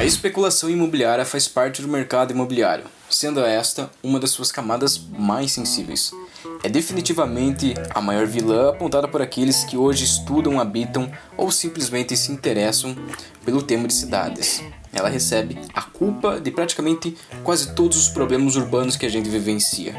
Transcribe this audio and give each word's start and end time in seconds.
A 0.00 0.04
especulação 0.06 0.70
imobiliária 0.70 1.26
faz 1.26 1.46
parte 1.46 1.82
do 1.82 1.88
mercado 1.88 2.32
imobiliário, 2.32 2.86
sendo 3.10 3.38
esta 3.40 3.90
uma 4.02 4.18
das 4.18 4.30
suas 4.30 4.50
camadas 4.50 4.98
mais 4.98 5.52
sensíveis. 5.52 6.10
É 6.64 6.70
definitivamente 6.70 7.74
a 7.90 8.00
maior 8.00 8.26
vilã 8.26 8.70
apontada 8.70 9.06
por 9.06 9.20
aqueles 9.20 9.62
que 9.62 9.76
hoje 9.76 10.04
estudam, 10.04 10.58
habitam 10.58 11.12
ou 11.36 11.50
simplesmente 11.50 12.16
se 12.16 12.32
interessam 12.32 12.96
pelo 13.44 13.62
tema 13.62 13.86
de 13.86 13.92
cidades. 13.92 14.64
Ela 14.90 15.10
recebe 15.10 15.58
a 15.74 15.82
culpa 15.82 16.40
de 16.40 16.50
praticamente 16.50 17.14
quase 17.44 17.74
todos 17.74 17.98
os 17.98 18.08
problemas 18.08 18.56
urbanos 18.56 18.96
que 18.96 19.04
a 19.04 19.10
gente 19.10 19.28
vivencia. 19.28 19.94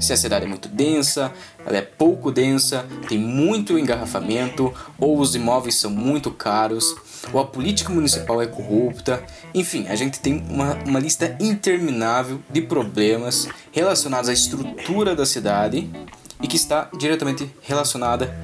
Se 0.00 0.14
a 0.14 0.16
cidade 0.16 0.46
é 0.46 0.48
muito 0.48 0.66
densa, 0.66 1.30
ela 1.66 1.76
é 1.76 1.82
pouco 1.82 2.32
densa, 2.32 2.86
tem 3.06 3.18
muito 3.18 3.78
engarrafamento, 3.78 4.72
ou 4.98 5.18
os 5.20 5.34
imóveis 5.34 5.74
são 5.74 5.90
muito 5.90 6.30
caros, 6.30 6.96
ou 7.32 7.40
a 7.40 7.44
política 7.44 7.92
municipal 7.92 8.40
é 8.40 8.46
corrupta. 8.46 9.22
Enfim, 9.54 9.86
a 9.88 9.94
gente 9.94 10.20
tem 10.20 10.44
uma, 10.48 10.74
uma 10.86 10.98
lista 10.98 11.36
interminável 11.38 12.40
de 12.50 12.62
problemas 12.62 13.48
relacionados 13.70 14.28
à 14.28 14.32
estrutura 14.32 15.14
da 15.14 15.26
cidade 15.26 15.88
e 16.42 16.48
que 16.48 16.56
está 16.56 16.90
diretamente 16.98 17.48
relacionada 17.62 18.34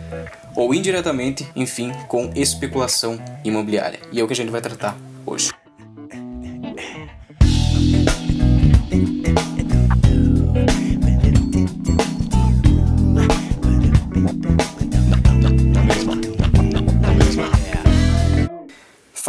ou 0.55 0.75
indiretamente, 0.75 1.49
enfim, 1.55 1.93
com 2.09 2.31
especulação 2.35 3.19
imobiliária. 3.45 4.01
E 4.13 4.21
é 4.21 4.25
o 4.25 4.27
que 4.27 4.33
a 4.33 4.37
gente 4.37 4.51
vai 4.51 4.61
tratar 4.61 4.97
hoje. 5.27 5.53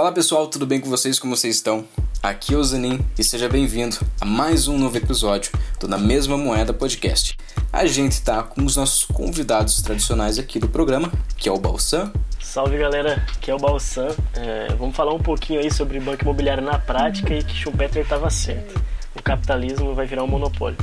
Fala 0.10 0.16
pessoal, 0.16 0.48
tudo 0.48 0.66
bem 0.66 0.82
com 0.82 0.90
vocês? 0.90 1.20
Como 1.20 1.38
vocês 1.38 1.58
estão? 1.58 1.86
Aqui 2.24 2.56
é 2.56 2.58
o 2.58 2.64
Zanin 2.64 3.00
e 3.16 3.24
seja 3.24 3.48
bem-vindo 3.48 3.96
a 4.20 4.26
mais 4.26 4.68
um 4.68 4.76
novo 4.76 4.98
episódio 4.98 5.52
do 5.80 5.88
Na 5.88 6.00
Mesma 6.00 6.36
Moeda 6.36 6.74
Podcast. 6.74 7.38
A 7.72 7.86
gente 7.86 8.14
está 8.14 8.42
com 8.42 8.66
os 8.66 8.76
nossos 8.76 9.06
convidados 9.06 9.84
tradicionais 9.84 10.40
aqui 10.40 10.58
do 10.58 10.68
programa, 10.68 11.12
que 11.38 11.48
é 11.48 11.52
o 11.52 11.60
Balsan. 11.60 12.12
Salve 12.42 12.80
galera, 12.80 13.24
aqui 13.36 13.52
é 13.52 13.54
o 13.54 13.60
Balsan. 13.60 14.08
É, 14.34 14.74
vamos 14.80 14.96
falar 14.96 15.14
um 15.14 15.22
pouquinho 15.22 15.60
aí 15.60 15.72
sobre 15.72 16.00
banco 16.00 16.24
imobiliário 16.24 16.64
na 16.64 16.80
prática 16.80 17.32
e 17.32 17.44
que 17.44 17.54
Schumpeter 17.54 18.02
estava 18.02 18.32
certo. 18.32 18.82
O 19.16 19.22
capitalismo 19.22 19.94
vai 19.94 20.08
virar 20.08 20.24
um 20.24 20.28
monopólio. 20.28 20.78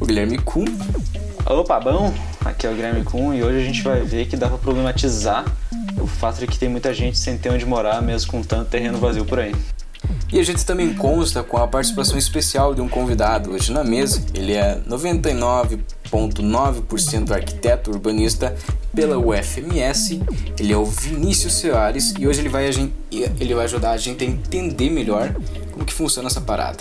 O 0.00 0.04
Guilherme 0.04 0.38
Kuhn. 0.38 0.66
Opa, 1.46 1.78
bom? 1.78 2.12
Aqui 2.44 2.66
é 2.66 2.70
o 2.70 2.74
Guilherme 2.74 3.04
Kuhn 3.04 3.32
e 3.32 3.44
hoje 3.44 3.58
a 3.58 3.64
gente 3.64 3.82
vai 3.82 4.00
ver 4.00 4.26
que 4.26 4.36
dá 4.36 4.48
para 4.48 4.58
problematizar 4.58 5.44
o 6.06 6.08
fato 6.08 6.38
de 6.38 6.46
que 6.46 6.56
tem 6.56 6.68
muita 6.68 6.94
gente 6.94 7.18
sem 7.18 7.36
ter 7.36 7.50
onde 7.50 7.66
morar, 7.66 8.00
mesmo 8.00 8.30
com 8.30 8.40
tanto 8.42 8.70
terreno 8.70 8.98
vazio 8.98 9.24
por 9.24 9.40
aí. 9.40 9.52
E 10.32 10.38
a 10.38 10.42
gente 10.42 10.64
também 10.64 10.94
consta 10.94 11.42
com 11.42 11.56
a 11.56 11.66
participação 11.66 12.16
especial 12.16 12.72
de 12.74 12.80
um 12.80 12.88
convidado 12.88 13.50
hoje 13.50 13.72
na 13.72 13.82
mesa. 13.82 14.24
Ele 14.34 14.52
é 14.52 14.80
99,9% 14.88 17.32
arquiteto 17.32 17.90
urbanista 17.90 18.54
pela 18.94 19.18
UFMS. 19.18 20.20
Ele 20.58 20.72
é 20.72 20.76
o 20.76 20.84
Vinícius 20.84 21.54
Soares 21.54 22.14
e 22.18 22.26
hoje 22.26 22.40
ele 22.40 22.48
vai, 22.48 22.70
ele 23.10 23.54
vai 23.54 23.64
ajudar 23.64 23.90
a 23.90 23.96
gente 23.96 24.24
a 24.24 24.26
entender 24.26 24.90
melhor 24.90 25.34
como 25.72 25.84
que 25.84 25.92
funciona 25.92 26.28
essa 26.28 26.40
parada. 26.40 26.78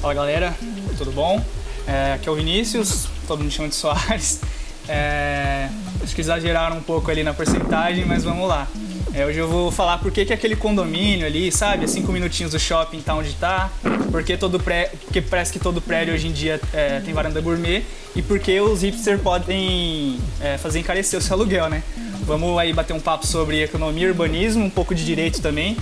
Fala 0.00 0.14
galera, 0.14 0.52
tudo 0.96 1.12
bom? 1.12 1.40
É, 1.86 2.14
aqui 2.14 2.28
é 2.28 2.32
o 2.32 2.34
Vinícius, 2.34 3.06
todo 3.26 3.40
mundo 3.40 3.52
chama 3.52 3.68
de 3.68 3.76
Soares. 3.76 4.40
É, 4.88 5.68
acho 6.08 6.14
que 6.14 6.22
exageraram 6.22 6.78
um 6.78 6.80
pouco 6.80 7.10
ali 7.10 7.22
na 7.22 7.34
porcentagem, 7.34 8.06
mas 8.06 8.24
vamos 8.24 8.48
lá. 8.48 8.66
É, 9.12 9.26
hoje 9.26 9.38
eu 9.38 9.46
vou 9.46 9.70
falar 9.70 9.98
por 9.98 10.10
que, 10.10 10.24
que 10.24 10.32
aquele 10.32 10.56
condomínio 10.56 11.26
ali, 11.26 11.52
sabe, 11.52 11.84
a 11.84 11.88
cinco 11.88 12.10
minutinhos 12.10 12.52
do 12.52 12.58
shopping 12.58 13.00
tá 13.00 13.14
onde 13.14 13.34
tá, 13.34 13.70
porque, 14.10 14.34
todo 14.36 14.58
pré, 14.58 14.90
porque 15.04 15.20
parece 15.20 15.52
que 15.52 15.58
todo 15.58 15.82
prédio 15.82 16.14
hoje 16.14 16.28
em 16.28 16.32
dia 16.32 16.58
é, 16.72 17.00
tem 17.00 17.12
varanda 17.12 17.42
gourmet 17.42 17.82
e 18.16 18.22
porque 18.22 18.58
os 18.58 18.80
hipsters 18.80 19.20
podem 19.20 20.18
é, 20.40 20.56
fazer 20.56 20.78
encarecer 20.78 21.18
o 21.18 21.22
seu 21.22 21.34
aluguel, 21.34 21.68
né? 21.68 21.82
Vamos 22.22 22.58
aí 22.58 22.72
bater 22.72 22.94
um 22.94 23.00
papo 23.00 23.26
sobre 23.26 23.62
economia 23.62 24.08
urbanismo, 24.08 24.64
um 24.64 24.70
pouco 24.70 24.94
de 24.94 25.04
direito 25.04 25.42
também. 25.42 25.76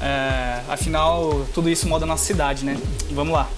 É, 0.00 0.60
afinal, 0.68 1.46
tudo 1.52 1.68
isso 1.68 1.88
molda 1.88 2.04
a 2.04 2.08
nossa 2.08 2.24
cidade, 2.24 2.64
né? 2.64 2.76
Vamos 3.10 3.34
lá. 3.34 3.48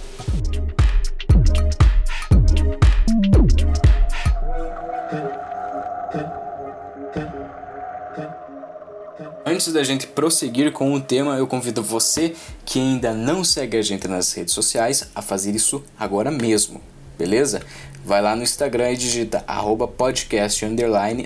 Antes 9.60 9.74
da 9.74 9.84
gente 9.84 10.06
prosseguir 10.06 10.72
com 10.72 10.94
o 10.94 10.98
tema, 10.98 11.36
eu 11.36 11.46
convido 11.46 11.82
você 11.82 12.34
que 12.64 12.80
ainda 12.80 13.12
não 13.12 13.44
segue 13.44 13.76
a 13.76 13.82
gente 13.82 14.08
nas 14.08 14.32
redes 14.32 14.54
sociais 14.54 15.10
a 15.14 15.20
fazer 15.20 15.54
isso 15.54 15.84
agora 15.98 16.30
mesmo, 16.30 16.80
beleza? 17.18 17.60
Vai 18.02 18.22
lá 18.22 18.34
no 18.34 18.42
Instagram 18.42 18.92
e 18.92 18.96
digita 18.96 19.44
arroba 19.46 19.86
podcast 19.86 20.64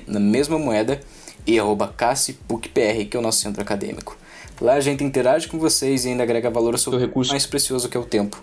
na 0.08 0.18
mesma 0.18 0.58
moeda 0.58 1.00
e 1.46 1.60
arroba 1.60 1.86
CassiPUCPR, 1.86 3.04
que 3.08 3.16
é 3.16 3.20
o 3.20 3.22
nosso 3.22 3.38
centro 3.38 3.62
acadêmico. 3.62 4.18
Lá 4.60 4.72
a 4.72 4.80
gente 4.80 5.04
interage 5.04 5.46
com 5.46 5.56
vocês 5.56 6.04
e 6.04 6.08
ainda 6.08 6.24
agrega 6.24 6.50
valor 6.50 6.74
ao 6.74 6.78
seu 6.78 6.98
recurso 6.98 7.30
mais 7.30 7.46
precioso 7.46 7.88
que 7.88 7.96
é 7.96 8.00
o 8.00 8.04
tempo, 8.04 8.42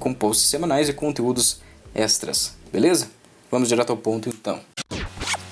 com 0.00 0.12
posts 0.12 0.48
semanais 0.48 0.88
e 0.88 0.92
conteúdos 0.92 1.60
extras, 1.94 2.56
beleza? 2.72 3.08
Vamos 3.48 3.68
direto 3.68 3.90
ao 3.90 3.96
ponto 3.96 4.28
então. 4.28 4.73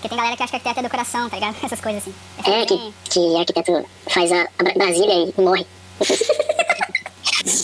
Porque 0.03 0.09
tem 0.09 0.19
galera 0.19 0.37
que 0.37 0.43
acha 0.43 0.51
que 0.51 0.57
arquiteto 0.57 0.81
é 0.81 0.83
decoração, 0.83 1.31
tá 1.31 1.37
ligado? 1.37 1.57
Essas 1.63 1.81
coisas 1.81 2.03
assim. 2.03 2.15
É, 2.45 2.67
que, 2.67 2.95
que 3.05 3.37
arquiteto 3.37 3.89
faz 4.09 4.33
a, 4.33 4.49
a 4.59 4.65
Brasília 4.77 5.33
e 5.37 5.41
morre. 5.41 5.65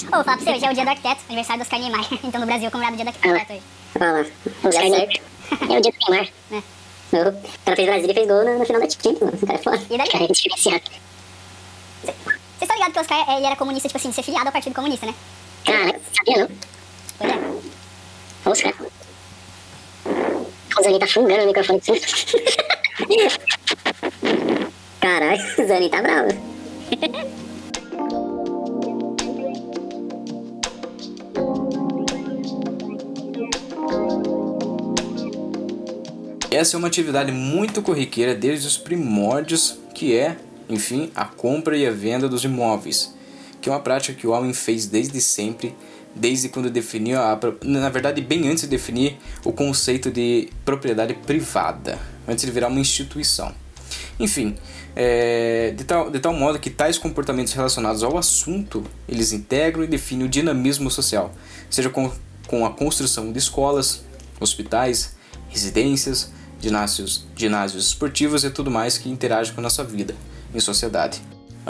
Ô, 0.07 0.11
fala 0.11 0.23
pra 0.23 0.37
você, 0.37 0.51
hoje 0.53 0.65
é 0.65 0.71
o 0.71 0.75
dia 0.75 0.85
do 0.85 0.91
arquiteto, 0.91 1.21
aniversário 1.27 1.61
do 1.61 1.65
Oscar 1.65 1.81
Niemeyer. 1.81 2.07
Então 2.23 2.41
no 2.41 2.47
Brasil 2.47 2.69
é 2.69 2.71
comemorado 2.71 2.95
o 2.95 2.97
dia 2.97 3.05
do 3.05 3.09
arquiteto 3.09 3.53
hoje. 3.53 3.63
Olha 4.01 4.13
lá, 4.13 4.21
o 4.21 4.67
lugar 4.67 4.89
certo. 4.89 5.21
É 5.51 5.79
o 5.79 5.81
dia 5.83 5.93
do 5.93 6.11
Neymar. 6.11 6.29
É. 7.11 7.21
O 7.21 7.33
cara 7.65 7.75
fez 7.75 7.89
Brasília 7.89 8.13
e 8.13 8.15
fez 8.15 8.29
gol 8.29 8.45
no, 8.45 8.59
no 8.59 8.67
final 8.67 8.83
da 8.83 8.91
Champions, 8.91 9.21
mano. 9.21 9.33
Esse 9.35 9.47
cara 9.47 9.59
é 9.59 9.63
foda. 9.63 9.87
E 9.89 9.97
daí? 9.97 10.07
O 10.07 10.11
cara 10.13 10.25
é 10.25 10.27
diferenciado. 10.27 10.83
Vocês 12.03 12.15
estão 12.61 12.77
ligados 12.77 12.93
que 12.93 12.99
o 12.99 13.01
Oscar 13.01 13.35
ele 13.35 13.47
era 13.47 13.57
comunista, 13.57 13.89
tipo 13.89 13.99
assim, 13.99 14.11
de 14.11 14.15
ser 14.15 14.23
filiado 14.23 14.47
ao 14.47 14.53
Partido 14.53 14.75
Comunista, 14.75 15.07
né? 15.07 15.15
Cara, 15.65 15.99
sabia 16.15 16.37
não? 16.43 16.51
Pois 18.45 18.61
é. 18.63 18.75
Vamos, 20.05 20.38
cara. 20.89 20.97
O 20.97 20.97
Zani 20.97 20.99
tá 20.99 21.07
fungando 21.07 21.43
o 21.43 21.47
microfone. 21.47 21.81
Caralho, 25.01 25.43
o 25.59 25.67
Zani 25.67 25.89
tá 25.91 26.03
bravo. 26.03 26.29
Essa 36.51 36.77
é 36.77 36.79
uma 36.79 36.89
atividade 36.89 37.31
muito 37.31 37.83
corriqueira 37.83 38.35
desde 38.35 38.67
os 38.67 38.77
primórdios, 38.77 39.79
que 39.95 40.17
é, 40.17 40.37
enfim, 40.69 41.13
a 41.15 41.25
compra 41.25 41.77
e 41.77 41.87
a 41.87 41.91
venda 41.91 42.29
dos 42.29 42.43
imóveis, 42.43 43.15
que 43.61 43.69
é 43.69 43.73
uma 43.73 43.79
prática 43.81 44.19
que 44.19 44.27
o 44.27 44.31
homem 44.31 44.53
fez 44.53 44.87
desde 44.87 45.21
sempre, 45.21 45.77
desde 46.19 46.49
quando 46.49 46.71
definiu, 46.71 47.21
a, 47.21 47.39
na 47.63 47.89
verdade, 47.89 48.21
bem 48.21 48.49
antes 48.49 48.63
de 48.63 48.69
definir 48.69 49.19
o 49.45 49.53
conceito 49.53 50.11
de 50.11 50.49
propriedade 50.65 51.15
privada, 51.15 51.99
antes 52.27 52.45
de 52.45 52.51
virar 52.51 52.69
uma 52.69 52.81
instituição. 52.81 53.55
Enfim, 54.19 54.57
é, 54.97 55.73
de, 55.77 55.85
tal, 55.85 56.11
de 56.11 56.19
tal 56.19 56.33
modo 56.35 56.59
que 56.59 56.71
tais 56.71 56.99
comportamentos 56.99 57.53
relacionados 57.53 58.03
ao 58.03 58.19
assunto, 58.19 58.85
eles 59.09 59.33
integram 59.33 59.85
e 59.85 59.87
definem 59.87 60.27
o 60.27 60.29
dinamismo 60.29 60.91
social, 60.91 61.33
seja 61.71 61.89
com, 61.89 62.11
com 62.47 62.67
a 62.67 62.71
construção 62.71 63.33
de 63.33 63.39
escolas, 63.39 64.03
hospitais, 64.41 65.17
residências, 65.49 66.33
ginásios, 66.61 67.27
ginásios 67.37 67.87
esportivos 67.87 68.45
e 68.45 68.51
tudo 68.51 68.71
mais 68.71 68.99
que 68.99 69.09
interage 69.09 69.53
com 69.53 69.61
a 69.61 69.63
nossa 69.63 69.85
vida 69.85 70.17
em 70.53 70.61
sociedade. 70.61 71.21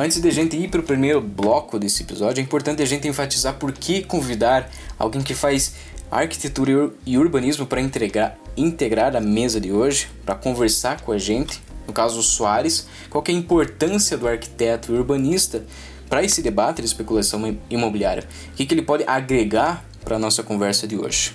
Antes 0.00 0.20
de 0.20 0.28
a 0.28 0.32
gente 0.32 0.56
ir 0.56 0.68
para 0.68 0.78
o 0.78 0.84
primeiro 0.84 1.20
bloco 1.20 1.76
desse 1.76 2.04
episódio, 2.04 2.40
é 2.40 2.44
importante 2.44 2.80
a 2.80 2.86
gente 2.86 3.08
enfatizar 3.08 3.54
por 3.54 3.72
que 3.72 4.00
convidar 4.00 4.70
alguém 4.96 5.22
que 5.22 5.34
faz 5.34 5.74
arquitetura 6.08 6.92
e 7.04 7.18
urbanismo 7.18 7.66
para 7.66 7.80
integrar, 7.80 9.16
a 9.16 9.20
mesa 9.20 9.60
de 9.60 9.72
hoje, 9.72 10.08
para 10.24 10.36
conversar 10.36 11.00
com 11.00 11.10
a 11.10 11.18
gente, 11.18 11.60
no 11.84 11.92
caso 11.92 12.20
o 12.20 12.22
Soares, 12.22 12.86
qual 13.10 13.24
é 13.26 13.32
a 13.32 13.34
importância 13.34 14.16
do 14.16 14.28
arquiteto 14.28 14.94
e 14.94 14.96
urbanista 14.96 15.64
para 16.08 16.22
esse 16.22 16.42
debate 16.42 16.80
de 16.80 16.86
especulação 16.86 17.58
imobiliária, 17.68 18.22
o 18.52 18.54
que, 18.54 18.66
que 18.66 18.74
ele 18.74 18.82
pode 18.82 19.02
agregar 19.04 19.84
para 20.04 20.14
a 20.14 20.18
nossa 20.20 20.44
conversa 20.44 20.86
de 20.86 20.96
hoje. 20.96 21.34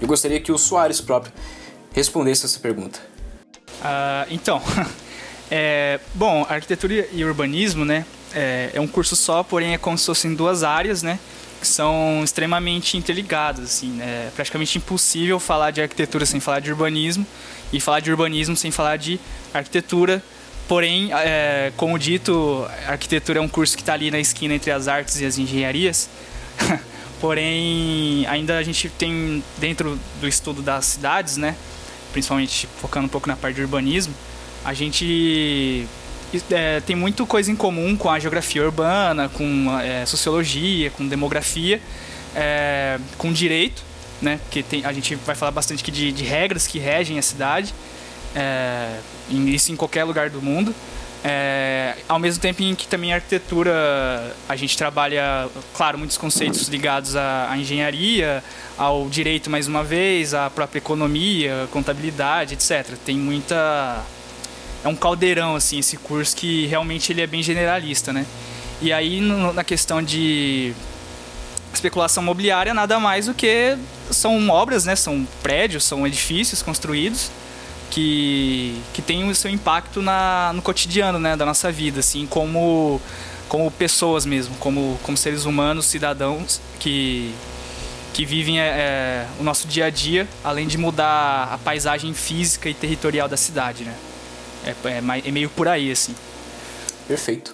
Eu 0.00 0.08
gostaria 0.08 0.40
que 0.40 0.50
o 0.50 0.56
Soares 0.56 1.02
próprio 1.02 1.30
respondesse 1.92 2.46
essa 2.46 2.58
pergunta. 2.58 3.00
Uh, 3.82 4.24
então, 4.30 4.62
é, 5.50 5.98
bom, 6.14 6.46
arquitetura 6.48 7.08
e 7.12 7.24
urbanismo, 7.24 7.84
né, 7.84 8.04
é, 8.34 8.70
é, 8.74 8.80
um 8.80 8.86
curso 8.86 9.16
só, 9.16 9.42
porém 9.42 9.74
é 9.74 9.78
como 9.78 9.96
se 9.96 10.06
fossem 10.06 10.34
duas 10.34 10.62
áreas, 10.62 11.02
né, 11.02 11.18
que 11.60 11.66
são 11.66 12.20
extremamente 12.22 12.96
interligadas, 12.96 13.64
assim, 13.64 13.90
né, 13.92 14.26
é 14.28 14.30
praticamente 14.34 14.76
impossível 14.78 15.40
falar 15.40 15.70
de 15.70 15.80
arquitetura 15.80 16.26
sem 16.26 16.38
falar 16.38 16.60
de 16.60 16.70
urbanismo 16.70 17.26
e 17.72 17.80
falar 17.80 18.00
de 18.00 18.10
urbanismo 18.10 18.56
sem 18.56 18.70
falar 18.70 18.96
de 18.96 19.18
arquitetura, 19.52 20.22
porém, 20.66 21.10
é, 21.14 21.72
como 21.76 21.98
dito, 21.98 22.68
arquitetura 22.86 23.38
é 23.38 23.42
um 23.42 23.48
curso 23.48 23.74
que 23.74 23.82
está 23.82 23.94
ali 23.94 24.10
na 24.10 24.20
esquina 24.20 24.54
entre 24.54 24.70
as 24.70 24.86
artes 24.86 25.20
e 25.20 25.24
as 25.24 25.38
engenharias. 25.38 26.10
porém, 27.20 28.26
ainda 28.26 28.58
a 28.58 28.62
gente 28.62 28.88
tem 28.90 29.42
dentro 29.56 29.98
do 30.20 30.28
estudo 30.28 30.62
das 30.62 30.84
cidades, 30.84 31.38
né, 31.38 31.56
principalmente 32.12 32.68
focando 32.80 33.06
um 33.06 33.08
pouco 33.08 33.26
na 33.26 33.36
parte 33.36 33.56
de 33.56 33.62
urbanismo, 33.62 34.14
a 34.64 34.74
gente 34.74 35.86
é, 36.50 36.80
tem 36.80 36.94
muito 36.94 37.26
coisa 37.26 37.50
em 37.50 37.56
comum 37.56 37.96
com 37.96 38.10
a 38.10 38.18
geografia 38.18 38.62
urbana, 38.64 39.28
com 39.28 39.78
é, 39.80 40.04
sociologia, 40.04 40.90
com 40.90 41.06
demografia, 41.06 41.80
é, 42.34 42.98
com 43.16 43.32
direito, 43.32 43.82
né? 44.20 44.38
Porque 44.44 44.62
tem, 44.62 44.84
a 44.84 44.92
gente 44.92 45.14
vai 45.14 45.34
falar 45.34 45.52
bastante 45.52 45.82
aqui 45.82 45.90
de, 45.90 46.12
de 46.12 46.24
regras 46.24 46.66
que 46.66 46.78
regem 46.78 47.18
a 47.18 47.22
cidade, 47.22 47.74
é, 48.34 48.98
isso 49.30 49.72
em 49.72 49.76
qualquer 49.76 50.04
lugar 50.04 50.28
do 50.28 50.42
mundo. 50.42 50.74
É, 51.24 51.96
ao 52.08 52.18
mesmo 52.18 52.40
tempo 52.40 52.62
em 52.62 52.76
que 52.76 52.86
também 52.86 53.12
a 53.12 53.16
arquitetura 53.16 54.36
a 54.48 54.54
gente 54.54 54.76
trabalha, 54.76 55.48
claro, 55.74 55.98
muitos 55.98 56.16
conceitos 56.16 56.68
ligados 56.68 57.16
à, 57.16 57.50
à, 57.50 57.58
engenharia, 57.58 58.42
ao 58.76 59.08
direito 59.08 59.50
mais 59.50 59.66
uma 59.66 59.82
vez, 59.82 60.32
à 60.32 60.48
própria 60.48 60.78
economia, 60.78 61.68
contabilidade, 61.72 62.54
etc. 62.54 62.96
Tem 63.04 63.16
muita 63.16 64.04
é 64.84 64.88
um 64.88 64.96
caldeirão 64.96 65.56
assim 65.56 65.78
esse 65.78 65.96
curso 65.96 66.36
que 66.36 66.66
realmente 66.66 67.12
ele 67.12 67.20
é 67.20 67.26
bem 67.26 67.42
generalista, 67.42 68.12
né? 68.12 68.26
E 68.80 68.92
aí 68.92 69.20
no, 69.20 69.52
na 69.52 69.64
questão 69.64 70.02
de 70.02 70.72
especulação 71.72 72.22
imobiliária 72.22 72.72
nada 72.72 72.98
mais 72.98 73.26
do 73.26 73.34
que 73.34 73.76
são 74.10 74.48
obras, 74.48 74.84
né? 74.84 74.96
São 74.96 75.26
prédios, 75.42 75.84
são 75.84 76.06
edifícios 76.06 76.62
construídos 76.62 77.30
que, 77.90 78.80
que 78.92 79.02
têm 79.02 79.28
o 79.28 79.34
seu 79.34 79.50
impacto 79.50 80.00
na, 80.00 80.52
no 80.54 80.62
cotidiano, 80.62 81.18
né? 81.18 81.36
Da 81.36 81.44
nossa 81.44 81.70
vida, 81.70 82.00
assim, 82.00 82.26
como 82.26 83.00
como 83.48 83.70
pessoas 83.70 84.26
mesmo, 84.26 84.54
como, 84.56 85.00
como 85.02 85.16
seres 85.16 85.46
humanos, 85.46 85.86
cidadãos 85.86 86.60
que 86.78 87.34
que 88.12 88.24
vivem 88.24 88.60
é, 88.60 88.64
é, 88.64 89.26
o 89.38 89.44
nosso 89.44 89.68
dia 89.68 89.84
a 89.86 89.90
dia, 89.90 90.26
além 90.42 90.66
de 90.66 90.76
mudar 90.76 91.50
a 91.52 91.58
paisagem 91.58 92.12
física 92.12 92.68
e 92.68 92.74
territorial 92.74 93.28
da 93.28 93.36
cidade, 93.36 93.84
né? 93.84 93.94
É, 94.64 94.70
é, 94.88 94.98
é 94.98 95.30
meio 95.30 95.50
por 95.50 95.68
aí, 95.68 95.90
assim. 95.90 96.14
Perfeito. 97.06 97.52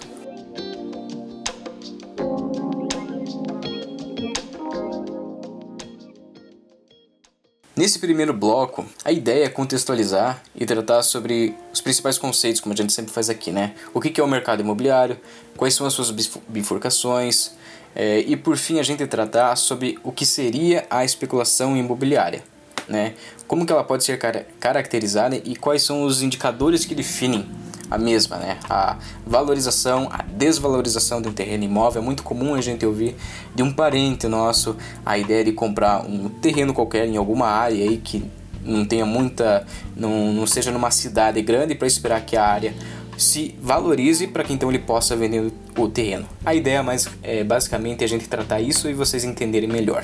Nesse 7.75 7.99
primeiro 7.99 8.33
bloco, 8.33 8.85
a 9.03 9.11
ideia 9.11 9.45
é 9.45 9.49
contextualizar 9.49 10.41
e 10.55 10.65
tratar 10.65 11.03
sobre 11.03 11.53
os 11.73 11.81
principais 11.81 12.17
conceitos, 12.17 12.61
como 12.61 12.73
a 12.73 12.75
gente 12.75 12.93
sempre 12.93 13.11
faz 13.11 13.29
aqui, 13.29 13.51
né? 13.51 13.75
O 13.93 13.99
que 13.99 14.19
é 14.19 14.23
o 14.23 14.27
mercado 14.27 14.61
imobiliário, 14.61 15.19
quais 15.57 15.73
são 15.73 15.85
as 15.85 15.93
suas 15.93 16.09
bifurcações, 16.47 17.51
é, 17.93 18.19
e 18.19 18.37
por 18.37 18.55
fim 18.55 18.79
a 18.79 18.83
gente 18.83 19.05
tratar 19.05 19.55
sobre 19.57 19.99
o 20.03 20.11
que 20.11 20.25
seria 20.25 20.87
a 20.89 21.03
especulação 21.03 21.75
imobiliária 21.75 22.54
né? 22.87 23.13
Como 23.47 23.65
que 23.65 23.71
ela 23.71 23.83
pode 23.83 24.03
ser 24.03 24.17
car 24.17 24.45
caracterizada 24.59 25.35
e 25.35 25.55
quais 25.55 25.81
são 25.81 26.03
os 26.03 26.21
indicadores 26.21 26.85
que 26.85 26.95
definem 26.95 27.45
a 27.89 27.97
mesma, 27.97 28.37
né? 28.37 28.57
A 28.69 28.97
valorização, 29.25 30.07
a 30.11 30.23
desvalorização 30.23 31.21
de 31.21 31.27
um 31.27 31.33
terreno 31.33 31.63
imóvel 31.63 32.01
é 32.01 32.05
muito 32.05 32.23
comum 32.23 32.55
a 32.55 32.61
gente 32.61 32.85
ouvir 32.85 33.15
de 33.53 33.61
um 33.61 33.71
parente 33.71 34.27
nosso 34.27 34.75
a 35.05 35.17
ideia 35.17 35.43
de 35.43 35.51
comprar 35.51 36.05
um 36.05 36.29
terreno 36.29 36.73
qualquer 36.73 37.07
em 37.07 37.17
alguma 37.17 37.47
área 37.47 37.77
aí 37.77 37.97
que 37.97 38.23
não 38.63 38.83
tenha 38.83 39.05
muita, 39.05 39.65
não, 39.95 40.33
não 40.33 40.47
seja 40.47 40.71
numa 40.71 40.89
cidade 40.89 41.41
grande 41.41 41.75
para 41.75 41.87
esperar 41.87 42.21
que 42.25 42.35
a 42.35 42.43
área 42.43 42.73
se 43.17 43.55
valorize 43.61 44.27
para 44.27 44.43
que 44.43 44.51
então 44.51 44.69
ele 44.69 44.79
possa 44.79 45.15
vender 45.15 45.51
o 45.77 45.87
terreno. 45.87 46.27
A 46.43 46.53
ideia 46.53 46.83
mais 46.83 47.07
é 47.21 47.43
basicamente 47.43 48.03
a 48.03 48.07
gente 48.07 48.27
tratar 48.27 48.59
isso 48.59 48.89
e 48.89 48.93
vocês 48.93 49.23
entenderem 49.23 49.69
melhor. 49.69 50.03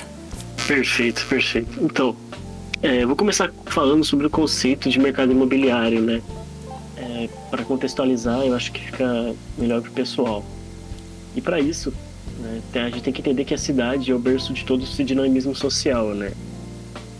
Perfeito, 0.66 1.26
perfeito. 1.28 1.84
Então, 1.84 2.16
é, 2.82 3.06
vou 3.06 3.14
começar 3.14 3.52
falando 3.66 4.04
sobre 4.04 4.26
o 4.26 4.30
conceito 4.30 4.90
de 4.90 4.98
mercado 4.98 5.30
imobiliário, 5.30 6.00
né? 6.02 6.20
É, 6.96 7.28
para 7.48 7.64
contextualizar, 7.64 8.40
eu 8.40 8.54
acho 8.54 8.72
que 8.72 8.80
fica 8.80 9.34
melhor 9.56 9.80
para 9.80 9.90
o 9.90 9.92
pessoal. 9.92 10.44
E 11.36 11.40
para 11.40 11.60
isso, 11.60 11.92
né, 12.40 12.60
a 12.74 12.90
gente 12.90 13.02
tem 13.02 13.12
que 13.12 13.20
entender 13.20 13.44
que 13.44 13.54
a 13.54 13.58
cidade 13.58 14.10
é 14.10 14.14
o 14.14 14.18
berço 14.18 14.52
de 14.52 14.64
todo 14.64 14.82
esse 14.82 15.04
dinamismo 15.04 15.54
social, 15.54 16.08
né? 16.08 16.32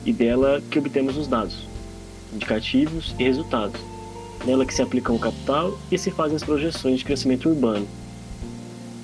E 0.04 0.12
dela 0.12 0.60
que 0.68 0.80
obtemos 0.80 1.16
os 1.16 1.28
dados, 1.28 1.66
indicativos 2.34 3.14
e 3.16 3.22
resultados. 3.22 3.80
Nela 4.44 4.66
que 4.66 4.74
se 4.74 4.82
aplicam 4.82 5.14
o 5.14 5.18
capital 5.20 5.78
e 5.92 5.96
se 5.96 6.10
fazem 6.10 6.34
as 6.34 6.42
projeções 6.42 6.98
de 6.98 7.04
crescimento 7.04 7.48
urbano. 7.48 7.86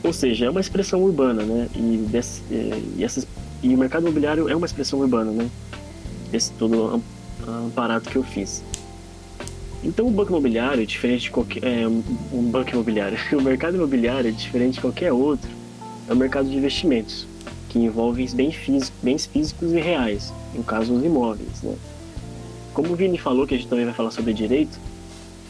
Ou 0.02 0.12
seja, 0.12 0.46
é 0.46 0.50
uma 0.50 0.60
expressão 0.60 1.04
urbana, 1.04 1.44
né? 1.44 1.68
E, 1.76 2.04
desse, 2.10 2.42
e, 2.50 3.04
essas, 3.04 3.24
e 3.62 3.72
o 3.72 3.78
mercado 3.78 4.02
imobiliário 4.02 4.48
é 4.48 4.56
uma 4.56 4.66
expressão 4.66 4.98
urbana, 4.98 5.30
né? 5.30 5.48
Esse 6.32 6.52
todo 6.52 7.02
aparato 7.68 8.10
que 8.10 8.16
eu 8.16 8.22
fiz. 8.22 8.62
Então 9.82 10.08
o 10.08 10.10
banco 10.10 10.30
imobiliário, 10.30 10.84
diferente 10.84 11.22
de 11.22 11.30
qualquer 11.30 11.64
é, 11.64 11.86
um 11.86 12.50
banco 12.50 12.70
imobiliário, 12.70 13.18
o 13.32 13.40
mercado 13.40 13.76
imobiliário, 13.76 14.32
diferente 14.32 14.74
de 14.74 14.80
qualquer 14.80 15.12
outro, 15.12 15.48
é 16.08 16.12
um 16.12 16.16
mercado 16.16 16.48
de 16.48 16.56
investimentos 16.56 17.26
que 17.68 17.78
envolve 17.78 18.26
bens 18.34 18.54
físicos, 18.54 18.92
bens 19.02 19.26
físicos 19.26 19.72
e 19.72 19.80
reais, 19.80 20.32
no 20.54 20.64
caso 20.64 20.94
os 20.94 21.04
imóveis. 21.04 21.62
Né? 21.62 21.74
Como 22.72 22.92
o 22.92 22.96
Vini 22.96 23.18
falou, 23.18 23.46
que 23.46 23.54
a 23.54 23.58
gente 23.58 23.68
também 23.68 23.84
vai 23.84 23.94
falar 23.94 24.10
sobre 24.10 24.32
direito, 24.32 24.78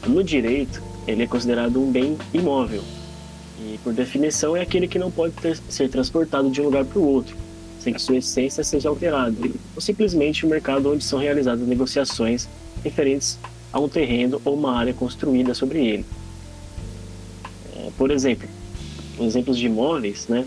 no 0.06 0.22
direito 0.22 0.82
ele 1.06 1.22
é 1.22 1.26
considerado 1.26 1.80
um 1.80 1.90
bem 1.90 2.16
imóvel 2.34 2.82
e 3.60 3.78
por 3.82 3.92
definição 3.92 4.56
é 4.56 4.60
aquele 4.60 4.86
que 4.86 4.98
não 4.98 5.10
pode 5.10 5.34
ter, 5.34 5.58
ser 5.68 5.88
transportado 5.88 6.50
de 6.50 6.60
um 6.60 6.64
lugar 6.64 6.84
para 6.84 6.98
o 6.98 7.04
outro 7.04 7.36
sem 7.88 7.94
que 7.94 8.02
sua 8.02 8.16
essência 8.16 8.62
seja 8.62 8.88
alterada, 8.88 9.34
ou 9.74 9.80
simplesmente 9.80 10.44
o 10.44 10.46
um 10.46 10.50
mercado 10.50 10.92
onde 10.92 11.02
são 11.02 11.18
realizadas 11.18 11.66
negociações 11.66 12.48
referentes 12.84 13.38
a 13.72 13.80
um 13.80 13.88
terreno 13.88 14.40
ou 14.44 14.54
uma 14.54 14.76
área 14.76 14.92
construída 14.92 15.54
sobre 15.54 15.78
ele. 15.86 16.04
É, 17.76 17.90
por 17.96 18.10
exemplo, 18.10 18.48
exemplos 19.20 19.56
de 19.56 19.66
imóveis 19.66 20.28
né, 20.28 20.44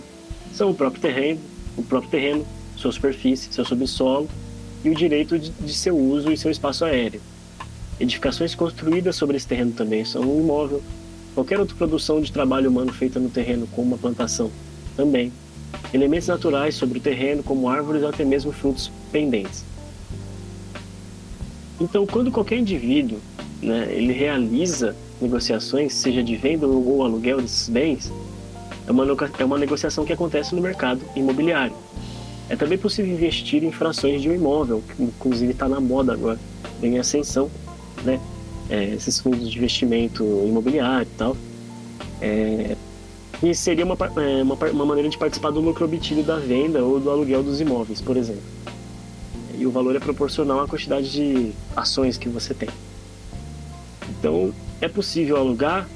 são 0.53 0.69
o 0.69 0.75
próprio 0.75 1.01
terreno, 1.01 1.39
o 1.75 1.83
próprio 1.83 2.11
terreno, 2.11 2.45
sua 2.75 2.91
superfície, 2.91 3.51
seu 3.51 3.65
subsolo 3.65 4.29
e 4.83 4.89
o 4.89 4.95
direito 4.95 5.37
de, 5.37 5.49
de 5.49 5.73
seu 5.73 5.97
uso 5.97 6.31
e 6.31 6.37
seu 6.37 6.51
espaço 6.51 6.85
aéreo. 6.85 7.21
Edificações 7.99 8.55
construídas 8.55 9.15
sobre 9.15 9.37
esse 9.37 9.47
terreno 9.47 9.71
também 9.71 10.05
são 10.05 10.21
um 10.21 10.41
imóvel. 10.41 10.81
Qualquer 11.33 11.59
outra 11.59 11.75
produção 11.75 12.21
de 12.21 12.31
trabalho 12.31 12.69
humano 12.69 12.91
feita 12.91 13.19
no 13.19 13.29
terreno, 13.29 13.67
como 13.67 13.89
uma 13.89 13.97
plantação, 13.97 14.51
também 14.97 15.31
elementos 15.93 16.27
naturais 16.27 16.75
sobre 16.75 16.99
o 16.99 17.01
terreno, 17.01 17.43
como 17.43 17.67
árvores 17.67 18.03
ou 18.03 18.09
até 18.09 18.23
mesmo 18.23 18.51
frutos 18.51 18.91
pendentes. 19.11 19.63
Então, 21.79 22.05
quando 22.05 22.31
qualquer 22.31 22.57
indivíduo 22.57 23.19
né, 23.61 23.87
ele 23.91 24.13
realiza 24.13 24.95
negociações, 25.21 25.93
seja 25.93 26.23
de 26.23 26.35
venda 26.35 26.67
ou 26.67 27.03
aluguel 27.03 27.41
desses 27.41 27.69
bens, 27.69 28.11
é 28.87 28.91
uma, 28.91 29.05
é 29.39 29.45
uma 29.45 29.57
negociação 29.57 30.05
que 30.05 30.13
acontece 30.13 30.55
no 30.55 30.61
mercado 30.61 31.01
imobiliário. 31.15 31.73
É 32.49 32.55
também 32.55 32.77
possível 32.77 33.11
investir 33.13 33.63
em 33.63 33.71
frações 33.71 34.21
de 34.21 34.29
um 34.29 34.33
imóvel, 34.33 34.83
que 34.95 35.03
inclusive 35.03 35.53
está 35.53 35.69
na 35.69 35.79
moda 35.79 36.13
agora, 36.13 36.39
em 36.83 36.99
ascensão, 36.99 37.49
né? 38.03 38.19
É, 38.69 38.85
esses 38.85 39.19
fundos 39.19 39.49
de 39.49 39.57
investimento 39.57 40.23
imobiliário 40.47 41.07
e 41.07 41.17
tal. 41.17 41.37
É, 42.21 42.75
e 43.43 43.55
seria 43.55 43.83
uma, 43.83 43.97
é, 44.17 44.43
uma, 44.43 44.55
uma 44.55 44.85
maneira 44.85 45.09
de 45.09 45.17
participar 45.17 45.49
do 45.49 45.59
lucro 45.59 45.85
obtido 45.85 46.21
da 46.21 46.37
venda 46.37 46.83
ou 46.83 46.99
do 46.99 47.09
aluguel 47.09 47.41
dos 47.41 47.59
imóveis, 47.59 47.99
por 47.99 48.15
exemplo. 48.15 48.43
E 49.57 49.65
o 49.65 49.71
valor 49.71 49.95
é 49.95 49.99
proporcional 49.99 50.59
à 50.59 50.67
quantidade 50.67 51.11
de 51.11 51.51
ações 51.75 52.17
que 52.17 52.29
você 52.29 52.53
tem. 52.53 52.69
Então, 54.09 54.53
é 54.79 54.87
possível 54.87 55.37
alugar, 55.37 55.87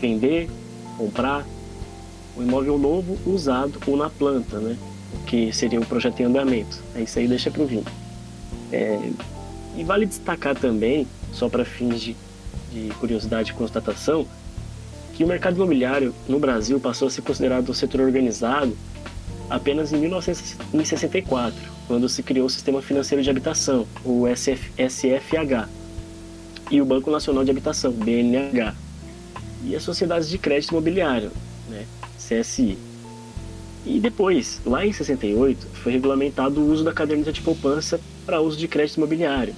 vender, 0.00 0.48
comprar 0.96 1.44
um 2.36 2.42
imóvel 2.42 2.78
novo, 2.78 3.18
usado 3.26 3.80
ou 3.86 3.96
na 3.96 4.08
planta, 4.10 4.58
né? 4.58 4.76
O 5.12 5.24
que 5.24 5.52
seria 5.52 5.80
um 5.80 5.84
projeto 5.84 6.20
em 6.20 6.24
andamento. 6.24 6.80
É 6.94 7.02
isso 7.02 7.18
aí 7.18 7.26
deixa 7.26 7.50
para 7.50 7.62
o 7.62 7.66
vinho. 7.66 7.84
É, 8.72 9.10
e 9.76 9.84
vale 9.84 10.06
destacar 10.06 10.56
também, 10.56 11.06
só 11.32 11.48
para 11.48 11.64
fins 11.64 12.00
de, 12.00 12.16
de 12.72 12.88
curiosidade 13.00 13.50
e 13.50 13.54
constatação, 13.54 14.26
que 15.14 15.22
o 15.22 15.26
mercado 15.26 15.56
imobiliário 15.56 16.14
no 16.28 16.38
Brasil 16.38 16.80
passou 16.80 17.08
a 17.08 17.10
ser 17.10 17.22
considerado 17.22 17.70
um 17.70 17.74
setor 17.74 18.00
organizado 18.00 18.76
apenas 19.48 19.92
em 19.92 19.98
1964, 19.98 21.54
quando 21.86 22.08
se 22.08 22.22
criou 22.22 22.46
o 22.46 22.50
Sistema 22.50 22.82
Financeiro 22.82 23.22
de 23.22 23.30
Habitação, 23.30 23.86
o 24.04 24.24
SF, 24.26 24.72
SFH, 24.76 25.68
e 26.70 26.80
o 26.80 26.84
Banco 26.84 27.10
Nacional 27.10 27.44
de 27.44 27.50
Habitação, 27.50 27.92
BNH, 27.92 28.74
e 29.64 29.76
as 29.76 29.82
Sociedades 29.82 30.28
de 30.28 30.38
Crédito 30.38 30.72
Imobiliário, 30.72 31.30
né, 31.68 31.84
CSI. 32.16 32.76
E 33.86 34.00
depois, 34.00 34.60
lá 34.64 34.84
em 34.84 34.92
68, 34.92 35.66
foi 35.74 35.92
regulamentado 35.92 36.60
o 36.60 36.72
uso 36.72 36.82
da 36.82 36.92
caderneta 36.92 37.32
de 37.32 37.42
poupança 37.42 38.00
para 38.24 38.40
uso 38.40 38.56
de 38.56 38.66
crédito 38.66 38.96
imobiliário. 38.96 39.54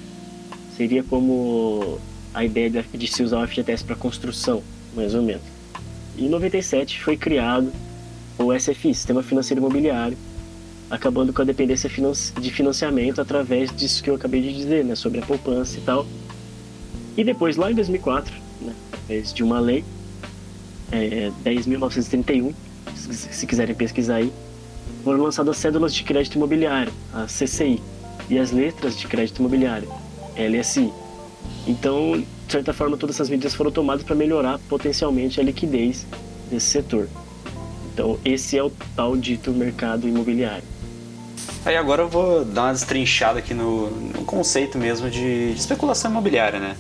Seria 0.77 1.03
como 1.05 1.99
a 2.35 2.45
ideia 2.45 2.69
de, 2.93 3.07
se 3.07 3.23
usar 3.23 3.43
o 3.43 3.47
FGTS 3.47 3.85
para 3.85 3.95
construção, 3.95 4.63
mais 4.97 5.15
ou 5.15 5.23
menos. 5.23 5.43
Em 6.19 6.29
97 6.29 7.03
foi 7.03 7.17
criado 7.17 7.71
o 8.39 8.53
SFI, 8.59 8.95
Sistema 8.95 9.23
Financeiro 9.23 9.61
Imobiliário, 9.61 10.17
acabando 10.91 11.33
com 11.33 11.43
a 11.43 11.45
dependência 11.45 11.91
de 12.41 12.51
financiamento 12.51 13.21
através 13.21 13.75
disso 13.75 14.03
que 14.03 14.11
eu 14.11 14.15
acabei 14.15 14.41
de 14.41 14.53
dizer, 14.53 14.85
né, 14.85 14.95
sobre 14.95 15.21
a 15.21 15.23
poupança 15.23 15.79
e 15.79 15.81
tal. 15.81 16.07
E 17.17 17.25
depois, 17.25 17.57
lá 17.57 17.71
em 17.71 17.75
2004, 17.75 18.33
né, 18.61 18.75
através 18.93 19.33
de 19.33 19.43
uma 19.43 19.59
lei, 19.59 19.85
é, 20.93 21.31
10.931, 21.45 22.55
se, 22.95 23.15
se 23.15 23.47
quiserem 23.47 23.75
pesquisar 23.75 24.17
aí, 24.17 24.33
foram 25.03 25.23
lançadas 25.23 25.57
cédulas 25.57 25.95
de 25.95 26.05
crédito 26.05 26.37
imobiliário, 26.37 26.93
a 27.13 27.27
CCI, 27.27 27.81
e 28.29 28.39
as 28.39 28.51
letras 28.51 28.99
de 28.99 29.07
crédito 29.07 29.39
imobiliário, 29.39 29.89
LSI. 30.37 30.93
Então, 31.67 32.23
certa 32.57 32.73
forma, 32.73 32.97
todas 32.97 33.17
essas 33.17 33.29
medidas 33.29 33.55
foram 33.55 33.71
tomadas 33.71 34.03
para 34.03 34.15
melhorar 34.15 34.59
potencialmente 34.69 35.41
a 35.41 35.43
liquidez 35.43 36.07
desse 36.51 36.67
setor. 36.67 37.09
Então, 37.93 38.19
esse 38.25 38.57
é 38.57 38.63
o 38.63 38.71
tal 38.95 39.17
dito 39.17 39.51
mercado 39.53 40.09
imobiliário. 40.09 40.65
Aí 41.65 41.77
agora 41.77 42.03
eu 42.03 42.09
vou 42.09 42.45
dar 42.45 42.65
uma 42.65 42.73
destrinchada 42.73 43.41
aqui 43.41 43.53
no, 43.53 43.91
no 43.91 44.25
conceito 44.25 44.79
mesmo 44.79 45.11
de, 45.11 45.53
de, 45.53 45.59
especulação 45.59 46.11
imobiliária, 46.11 46.61
né? 46.61 46.77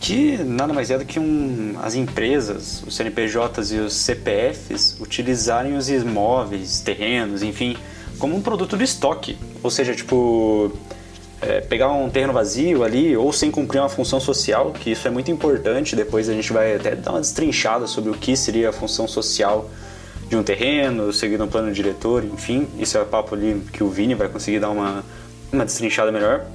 Que 0.00 0.38
nada 0.38 0.72
mais 0.72 0.90
é 0.90 0.98
do 0.98 1.04
que 1.04 1.18
um, 1.18 1.76
as 1.82 1.94
empresas, 1.94 2.82
os 2.86 2.96
CNPJs 2.96 3.72
e 3.72 3.78
os 3.78 3.94
CPFs 3.94 4.98
utilizarem 5.00 5.76
os 5.76 5.88
imóveis, 5.88 6.80
terrenos, 6.80 7.42
enfim, 7.42 7.76
como 8.18 8.34
um 8.34 8.40
produto 8.40 8.76
de 8.76 8.84
estoque. 8.84 9.36
Ou 9.62 9.70
seja, 9.70 9.94
tipo, 9.94 10.72
é, 11.44 11.60
pegar 11.60 11.92
um 11.92 12.08
terreno 12.08 12.32
vazio 12.32 12.82
ali 12.82 13.16
ou 13.16 13.32
sem 13.32 13.50
cumprir 13.50 13.80
uma 13.80 13.88
função 13.88 14.18
social, 14.18 14.72
que 14.72 14.92
isso 14.92 15.06
é 15.06 15.10
muito 15.10 15.30
importante. 15.30 15.94
Depois 15.94 16.28
a 16.28 16.32
gente 16.32 16.52
vai 16.52 16.76
até 16.76 16.96
dar 16.96 17.12
uma 17.12 17.20
destrinchada 17.20 17.86
sobre 17.86 18.10
o 18.10 18.14
que 18.14 18.34
seria 18.34 18.70
a 18.70 18.72
função 18.72 19.06
social 19.06 19.68
de 20.28 20.36
um 20.36 20.42
terreno, 20.42 21.12
seguindo 21.12 21.44
um 21.44 21.48
plano 21.48 21.70
diretor, 21.70 22.24
enfim. 22.24 22.66
Isso 22.78 22.96
é 22.96 23.04
papo 23.04 23.34
ali 23.34 23.62
que 23.72 23.84
o 23.84 23.88
Vini 23.88 24.14
vai 24.14 24.28
conseguir 24.28 24.58
dar 24.58 24.70
uma, 24.70 25.04
uma 25.52 25.64
destrinchada 25.64 26.10
melhor. 26.10 26.46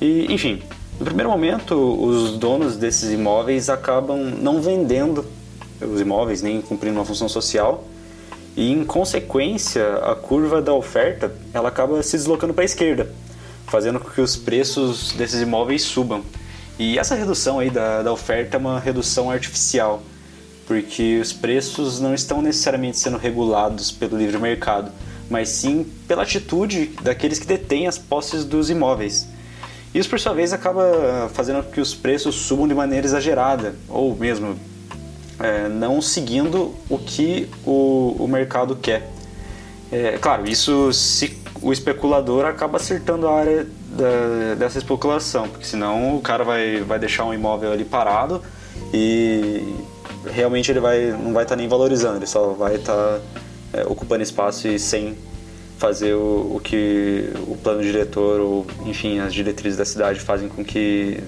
E, 0.00 0.32
enfim, 0.32 0.62
no 0.98 1.04
primeiro 1.04 1.30
momento, 1.30 1.74
os 1.74 2.38
donos 2.38 2.76
desses 2.76 3.12
imóveis 3.12 3.68
acabam 3.68 4.18
não 4.40 4.62
vendendo 4.62 5.26
os 5.80 6.00
imóveis, 6.00 6.40
nem 6.40 6.62
cumprindo 6.62 6.98
uma 6.98 7.04
função 7.04 7.28
social. 7.28 7.84
E, 8.56 8.72
em 8.72 8.82
consequência, 8.82 9.96
a 9.98 10.14
curva 10.14 10.62
da 10.62 10.72
oferta 10.72 11.30
ela 11.52 11.68
acaba 11.68 12.02
se 12.02 12.16
deslocando 12.16 12.54
para 12.54 12.62
a 12.62 12.64
esquerda, 12.64 13.10
fazendo 13.66 14.00
com 14.00 14.10
que 14.10 14.20
os 14.20 14.36
preços 14.36 15.12
desses 15.12 15.40
imóveis 15.40 15.82
subam. 15.82 16.22
E 16.78 16.98
essa 16.98 17.14
redução 17.14 17.58
aí 17.58 17.70
da, 17.70 18.02
da 18.02 18.12
oferta 18.12 18.56
é 18.56 18.58
uma 18.58 18.78
redução 18.78 19.30
artificial 19.30 20.02
porque 20.66 21.20
os 21.20 21.32
preços 21.32 22.00
não 22.00 22.12
estão 22.12 22.42
necessariamente 22.42 22.98
sendo 22.98 23.16
regulados 23.16 23.92
pelo 23.92 24.18
livre 24.18 24.38
mercado, 24.38 24.90
mas 25.30 25.48
sim 25.48 25.86
pela 26.08 26.22
atitude 26.22 26.90
daqueles 27.02 27.38
que 27.38 27.46
detêm 27.46 27.86
as 27.86 27.96
posses 27.96 28.44
dos 28.44 28.68
imóveis. 28.68 29.28
Isso, 29.94 30.10
por 30.10 30.20
sua 30.20 30.34
vez, 30.34 30.52
acaba 30.52 31.30
fazendo 31.32 31.62
com 31.62 31.70
que 31.70 31.80
os 31.80 31.94
preços 31.94 32.34
subam 32.34 32.68
de 32.68 32.74
maneira 32.74 33.06
exagerada, 33.06 33.76
ou 33.88 34.14
mesmo 34.14 34.58
é, 35.38 35.68
não 35.68 36.02
seguindo 36.02 36.74
o 36.90 36.98
que 36.98 37.48
o, 37.64 38.16
o 38.18 38.28
mercado 38.28 38.76
quer. 38.76 39.08
É, 39.90 40.18
claro, 40.18 40.48
isso 40.48 40.92
se 40.92 41.38
o 41.66 41.72
especulador 41.72 42.44
acaba 42.44 42.76
acertando 42.76 43.26
a 43.26 43.36
área 43.36 43.66
da, 43.90 44.54
dessa 44.56 44.78
especulação, 44.78 45.48
porque 45.48 45.66
senão 45.66 46.16
o 46.16 46.20
cara 46.20 46.44
vai, 46.44 46.80
vai 46.82 46.96
deixar 46.96 47.24
um 47.24 47.34
imóvel 47.34 47.72
ali 47.72 47.84
parado 47.84 48.40
e 48.94 49.74
realmente 50.26 50.70
ele 50.70 50.78
vai, 50.78 51.10
não 51.10 51.32
vai 51.32 51.42
estar 51.42 51.56
tá 51.56 51.60
nem 51.60 51.66
valorizando, 51.66 52.18
ele 52.18 52.26
só 52.26 52.50
vai 52.52 52.76
estar 52.76 52.94
tá, 52.94 53.20
é, 53.72 53.82
ocupando 53.82 54.22
espaço 54.22 54.68
e 54.68 54.78
sem 54.78 55.18
fazer 55.76 56.14
o, 56.14 56.54
o, 56.54 56.60
que 56.62 57.32
o 57.48 57.56
plano 57.56 57.82
diretor 57.82 58.40
ou, 58.40 58.64
enfim, 58.84 59.18
as 59.18 59.34
diretrizes 59.34 59.76
da 59.76 59.84
cidade 59.84 60.20
fazem 60.20 60.48
com 60.48 60.64
que 60.64 61.18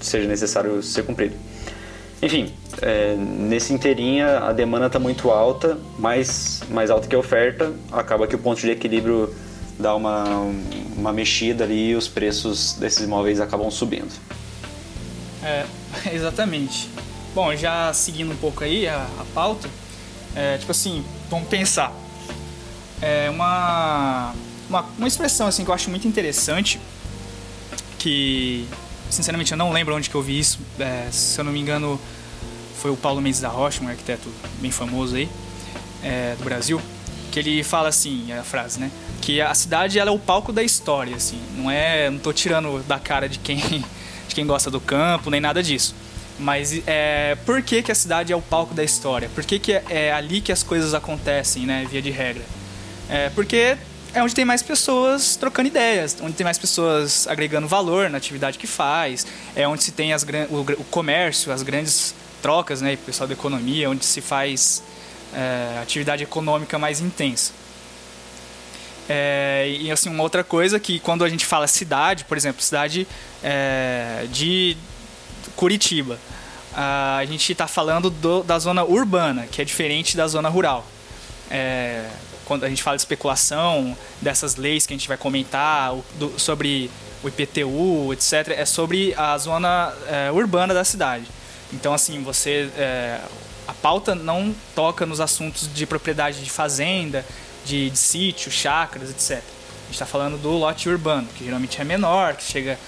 seja 0.00 0.28
necessário 0.28 0.80
ser 0.84 1.02
cumprido. 1.02 1.34
Enfim, 2.22 2.54
é, 2.80 3.16
nesse 3.16 3.72
inteirinha 3.72 4.38
a 4.38 4.52
demanda 4.52 4.86
está 4.86 5.00
muito 5.00 5.32
alta, 5.32 5.76
mais, 5.98 6.62
mais 6.70 6.90
alta 6.90 7.08
que 7.08 7.16
a 7.16 7.18
oferta, 7.18 7.72
acaba 7.90 8.28
que 8.28 8.36
o 8.36 8.38
ponto 8.38 8.60
de 8.60 8.70
equilíbrio 8.70 9.34
dá 9.80 9.94
uma, 9.94 10.24
uma 10.96 11.12
mexida 11.12 11.64
ali 11.64 11.90
e 11.90 11.94
os 11.94 12.06
preços 12.06 12.74
desses 12.74 13.04
imóveis 13.04 13.40
acabam 13.40 13.70
subindo. 13.70 14.12
É, 15.42 15.64
exatamente. 16.12 16.88
Bom, 17.34 17.54
já 17.54 17.92
seguindo 17.92 18.32
um 18.32 18.36
pouco 18.36 18.64
aí 18.64 18.86
a, 18.86 19.06
a 19.18 19.24
pauta, 19.34 19.68
é, 20.34 20.58
tipo 20.58 20.70
assim, 20.70 21.04
vamos 21.28 21.48
pensar. 21.48 21.92
É 23.00 23.30
uma, 23.30 24.34
uma, 24.68 24.84
uma 24.98 25.08
expressão 25.08 25.46
assim 25.46 25.64
que 25.64 25.70
eu 25.70 25.74
acho 25.74 25.88
muito 25.90 26.06
interessante, 26.06 26.80
que 27.98 28.68
sinceramente 29.10 29.52
eu 29.52 29.58
não 29.58 29.72
lembro 29.72 29.94
onde 29.94 30.10
que 30.10 30.14
eu 30.14 30.22
vi 30.22 30.38
isso, 30.38 30.58
é, 30.78 31.08
se 31.10 31.38
eu 31.40 31.44
não 31.44 31.52
me 31.52 31.60
engano 31.60 32.00
foi 32.80 32.90
o 32.90 32.96
Paulo 32.96 33.20
Mendes 33.20 33.40
da 33.40 33.48
Rocha, 33.48 33.82
um 33.82 33.88
arquiteto 33.88 34.28
bem 34.60 34.70
famoso 34.70 35.14
aí, 35.16 35.28
é, 36.02 36.34
do 36.38 36.44
Brasil, 36.44 36.80
que 37.30 37.38
ele 37.38 37.62
fala 37.62 37.88
assim, 37.88 38.32
a 38.32 38.42
frase, 38.42 38.80
né? 38.80 38.90
Que 39.20 39.40
a 39.40 39.54
cidade 39.54 39.98
ela 39.98 40.10
é 40.10 40.12
o 40.12 40.18
palco 40.18 40.52
da 40.52 40.62
história, 40.62 41.14
assim, 41.14 41.40
não 41.56 41.70
é, 41.70 42.08
não 42.10 42.18
tô 42.18 42.32
tirando 42.32 42.82
da 42.86 42.98
cara 42.98 43.28
de 43.28 43.38
quem, 43.38 43.58
de 44.28 44.34
quem 44.34 44.46
gosta 44.46 44.70
do 44.70 44.80
campo, 44.80 45.30
nem 45.30 45.40
nada 45.40 45.62
disso. 45.62 45.94
Mas 46.38 46.82
é, 46.86 47.36
por 47.44 47.62
que, 47.62 47.82
que 47.82 47.92
a 47.92 47.94
cidade 47.94 48.32
é 48.32 48.36
o 48.36 48.40
palco 48.40 48.72
da 48.72 48.82
história? 48.82 49.28
Por 49.34 49.44
que, 49.44 49.58
que 49.58 49.72
é, 49.72 49.84
é 49.90 50.12
ali 50.12 50.40
que 50.40 50.50
as 50.50 50.62
coisas 50.62 50.94
acontecem, 50.94 51.66
né, 51.66 51.86
via 51.90 52.00
de 52.00 52.10
regra? 52.10 52.42
É 53.10 53.28
porque 53.30 53.76
é 54.14 54.22
onde 54.22 54.34
tem 54.34 54.44
mais 54.44 54.62
pessoas 54.62 55.36
trocando 55.36 55.68
ideias, 55.68 56.16
onde 56.22 56.32
tem 56.32 56.44
mais 56.44 56.58
pessoas 56.58 57.26
agregando 57.28 57.68
valor 57.68 58.08
na 58.08 58.18
atividade 58.18 58.58
que 58.58 58.66
faz, 58.66 59.26
é 59.54 59.68
onde 59.68 59.84
se 59.84 59.92
tem 59.92 60.12
as, 60.12 60.24
o, 60.48 60.60
o 60.80 60.84
comércio, 60.84 61.52
as 61.52 61.62
grandes 61.62 62.14
trocas, 62.40 62.80
né, 62.80 62.96
pessoal 62.96 63.28
da 63.28 63.34
economia, 63.34 63.90
onde 63.90 64.04
se 64.04 64.20
faz 64.20 64.82
é, 65.34 65.78
atividade 65.82 66.22
econômica 66.22 66.78
mais 66.78 67.00
intensa. 67.00 67.52
É, 69.12 69.68
e 69.80 69.90
assim, 69.90 70.08
uma 70.08 70.22
outra 70.22 70.44
coisa 70.44 70.78
que 70.78 71.00
quando 71.00 71.24
a 71.24 71.28
gente 71.28 71.44
fala 71.44 71.66
cidade, 71.66 72.24
por 72.24 72.36
exemplo, 72.36 72.62
cidade 72.62 73.08
é, 73.42 74.24
de 74.30 74.76
Curitiba. 75.56 76.16
A 76.72 77.24
gente 77.26 77.50
está 77.50 77.66
falando 77.66 78.08
do, 78.08 78.44
da 78.44 78.56
zona 78.60 78.84
urbana, 78.84 79.48
que 79.48 79.60
é 79.60 79.64
diferente 79.64 80.16
da 80.16 80.28
zona 80.28 80.48
rural. 80.48 80.86
É, 81.50 82.08
quando 82.44 82.62
a 82.62 82.68
gente 82.68 82.84
fala 82.84 82.96
de 82.96 83.02
especulação, 83.02 83.96
dessas 84.22 84.54
leis 84.54 84.86
que 84.86 84.94
a 84.94 84.96
gente 84.96 85.08
vai 85.08 85.16
comentar, 85.16 85.92
do, 86.14 86.38
sobre 86.38 86.88
o 87.24 87.28
IPTU, 87.28 88.12
etc., 88.12 88.54
é 88.56 88.64
sobre 88.64 89.12
a 89.16 89.36
zona 89.36 89.92
é, 90.06 90.30
urbana 90.30 90.72
da 90.72 90.84
cidade. 90.84 91.24
Então, 91.72 91.92
assim, 91.92 92.22
você. 92.22 92.70
É, 92.76 93.20
a 93.66 93.74
pauta 93.74 94.14
não 94.14 94.54
toca 94.74 95.04
nos 95.04 95.20
assuntos 95.20 95.72
de 95.72 95.86
propriedade 95.86 96.42
de 96.42 96.50
fazenda, 96.50 97.24
de, 97.64 97.90
de 97.90 97.98
sítio, 97.98 98.50
chácaras, 98.50 99.10
etc. 99.10 99.30
A 99.30 99.84
gente 99.86 99.92
está 99.92 100.06
falando 100.06 100.38
do 100.38 100.50
lote 100.50 100.88
urbano, 100.88 101.28
que 101.36 101.44
geralmente 101.44 101.80
é 101.80 101.84
menor, 101.84 102.36
que 102.36 102.44
chega. 102.44 102.78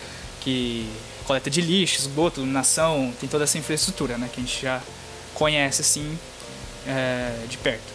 que 0.41 0.89
coleta 1.23 1.49
de 1.49 1.61
lixo, 1.61 2.01
esgoto, 2.01 2.41
iluminação, 2.41 3.13
tem 3.21 3.29
toda 3.29 3.45
essa 3.45 3.57
infraestrutura, 3.59 4.19
né, 4.19 4.29
que 4.33 4.41
a 4.41 4.45
gente 4.45 4.61
já 4.61 4.81
conhece 5.35 5.81
assim 5.81 6.19
é, 6.87 7.47
de 7.49 7.57
perto. 7.59 7.93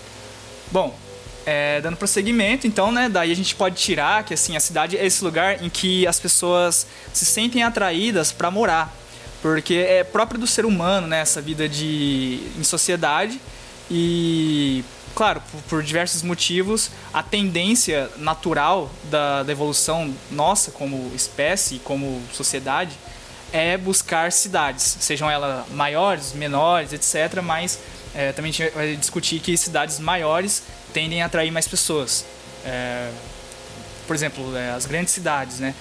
Bom, 0.71 0.97
é, 1.45 1.79
dando 1.81 1.97
prosseguimento, 1.97 2.67
então, 2.67 2.91
né, 2.91 3.07
daí 3.07 3.31
a 3.31 3.35
gente 3.35 3.55
pode 3.55 3.75
tirar 3.75 4.23
que 4.23 4.33
assim 4.33 4.55
a 4.55 4.59
cidade 4.59 4.97
é 4.97 5.05
esse 5.05 5.23
lugar 5.23 5.63
em 5.63 5.69
que 5.69 6.05
as 6.07 6.19
pessoas 6.19 6.87
se 7.13 7.25
sentem 7.25 7.63
atraídas 7.63 8.31
para 8.31 8.51
morar, 8.51 8.93
porque 9.41 9.75
é 9.75 10.03
próprio 10.03 10.39
do 10.39 10.47
ser 10.47 10.65
humano, 10.65 11.07
né, 11.07 11.19
essa 11.19 11.41
vida 11.41 11.69
de 11.69 12.41
em 12.57 12.63
sociedade 12.63 13.39
e 13.89 14.83
claro, 15.17 15.41
por, 15.51 15.61
por, 15.63 15.83
diversos 15.83 16.21
motivos, 16.21 16.91
a 17.11 17.23
tendência 17.23 18.07
natural 18.17 18.87
da, 19.05 19.41
da 19.41 19.51
evolução 19.51 20.13
nossa 20.29 20.69
como 20.69 21.11
espécie, 21.15 21.79
como 21.79 22.21
sociedade, 22.31 22.91
é 23.51 23.75
buscar 23.77 24.31
cidades, 24.31 24.97
sejam 24.99 25.27
elas 25.27 25.67
maiores, 25.71 26.33
menores, 26.33 26.93
etc. 26.93 27.41
Mas 27.41 27.79
é, 28.13 28.31
também 28.31 28.51
a 28.51 28.53
gente 28.53 28.69
vai 28.75 28.95
discutir 28.95 29.39
que 29.39 29.57
cidades 29.57 29.97
maiores 29.97 30.61
tendem 30.93 31.23
a 31.23 31.25
atrair 31.25 31.49
mais 31.51 31.67
pessoas. 31.67 32.23
É, 32.63 33.09
por 34.05 34.15
exemplo, 34.15 34.55
é, 34.55 34.69
as 34.69 34.85
grandes 34.85 35.15
cidades, 35.15 35.59
né? 35.59 35.73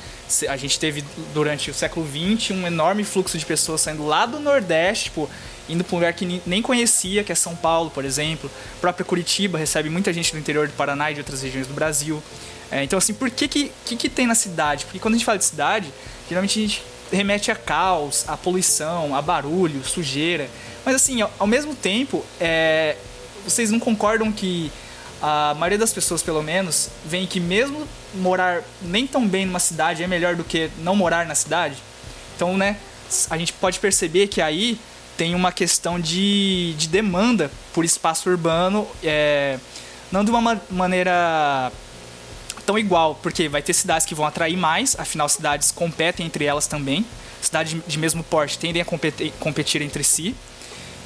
A 0.49 0.57
gente 0.57 0.81
teve 0.81 1.05
durante 1.35 1.71
o 1.71 1.75
século 1.75 2.07
XX 2.07 2.53
um 2.53 2.67
enorme 2.67 3.05
fluxo 3.05 3.37
de 3.37 3.45
pessoas 3.45 3.83
saindo 3.83 4.07
lá 4.07 4.25
do 4.25 4.41
Nordeste, 4.41 5.05
tipo, 5.05 5.29
indo 5.69 5.85
para 5.85 5.95
um 5.95 5.99
lugar 5.99 6.13
que 6.13 6.41
nem 6.47 6.63
conhecia, 6.63 7.25
que 7.25 7.33
é 7.33 7.35
São 7.35 7.55
Paulo, 7.57 7.91
por 7.91 8.05
exemplo. 8.05 8.51
A 8.79 8.81
própria 8.81 9.05
Curitiba 9.05 9.59
recebe 9.59 9.89
muita 9.89 10.13
gente 10.13 10.33
do 10.33 10.39
interior 10.39 10.67
do 10.67 10.73
Paraná 10.75 11.11
e 11.11 11.15
de 11.15 11.21
outras 11.21 11.43
regiões 11.43 11.67
do 11.67 11.75
Brasil. 11.75 12.23
É, 12.71 12.83
então, 12.83 12.99
assim, 12.99 13.15
por 13.15 13.31
que 13.31 13.47
que, 13.47 13.73
que 13.85 13.97
que 13.97 14.09
tem 14.09 14.27
na 14.27 14.35
cidade? 14.35 14.85
Porque 14.85 14.99
quando 14.99 15.15
a 15.15 15.17
gente 15.17 15.27
fala 15.27 15.39
de 15.39 15.45
cidade, 15.45 15.93
geralmente 16.29 16.59
a 16.59 16.63
gente 16.63 16.83
remete 17.13 17.51
a 17.51 17.57
caos, 17.57 18.25
a 18.29 18.37
poluição, 18.37 19.15
a 19.15 19.23
barulho, 19.23 19.85
sujeira. 19.85 20.49
Mas 20.85 20.95
assim, 20.95 21.21
ao, 21.21 21.33
ao 21.39 21.47
mesmo 21.47 21.75
tempo, 21.75 22.25
é, 22.41 22.97
vocês 23.45 23.71
não 23.71 23.79
concordam 23.79 24.33
que 24.33 24.71
a 25.23 25.55
maioria 25.55 25.79
das 25.79 25.93
pessoas, 25.93 26.23
pelo 26.23 26.43
menos, 26.43 26.91
vem 27.05 27.27
que 27.27 27.41
mesmo 27.41 27.87
morar 28.15 28.63
nem 28.83 29.07
tão 29.07 29.27
bem 29.27 29.47
numa 29.47 29.59
cidade 29.59 30.03
é 30.03 30.07
melhor 30.07 30.35
do 30.35 30.45
que 30.45 30.71
não 30.79 30.95
morar 30.97 31.27
na 31.27 31.35
cidade? 31.35 31.77
Então, 32.35 32.57
né, 32.57 32.77
a 33.31 33.39
gente 33.39 33.53
pode 33.53 33.79
perceber 33.79 34.27
que 34.27 34.43
aí 34.43 34.79
tem 35.17 35.35
uma 35.35 35.51
questão 35.53 35.99
de, 35.99 36.75
de 36.75 36.89
demanda 36.89 37.51
por 37.73 37.85
espaço 37.85 38.29
urbano, 38.29 38.87
é, 39.03 39.59
não 40.13 40.25
de 40.25 40.31
uma 40.31 40.41
ma 40.41 40.61
maneira 40.71 41.73
tão 42.65 42.79
igual, 42.79 43.15
porque 43.23 43.49
vai 43.49 43.63
ter 43.63 43.73
cidades 43.73 44.07
que 44.07 44.15
vão 44.15 44.27
atrair 44.27 44.57
mais, 44.57 44.97
afinal 44.99 45.29
cidades 45.29 45.71
competem 45.71 46.27
entre 46.27 46.45
elas 46.45 46.67
também. 46.67 47.07
Cidades 47.41 47.81
de 47.87 47.99
mesmo 47.99 48.25
porte 48.25 48.59
tendem 48.59 48.83
a 48.83 48.85
competir, 48.85 49.33
competir 49.39 49.83
entre 49.83 50.03
si 50.03 50.35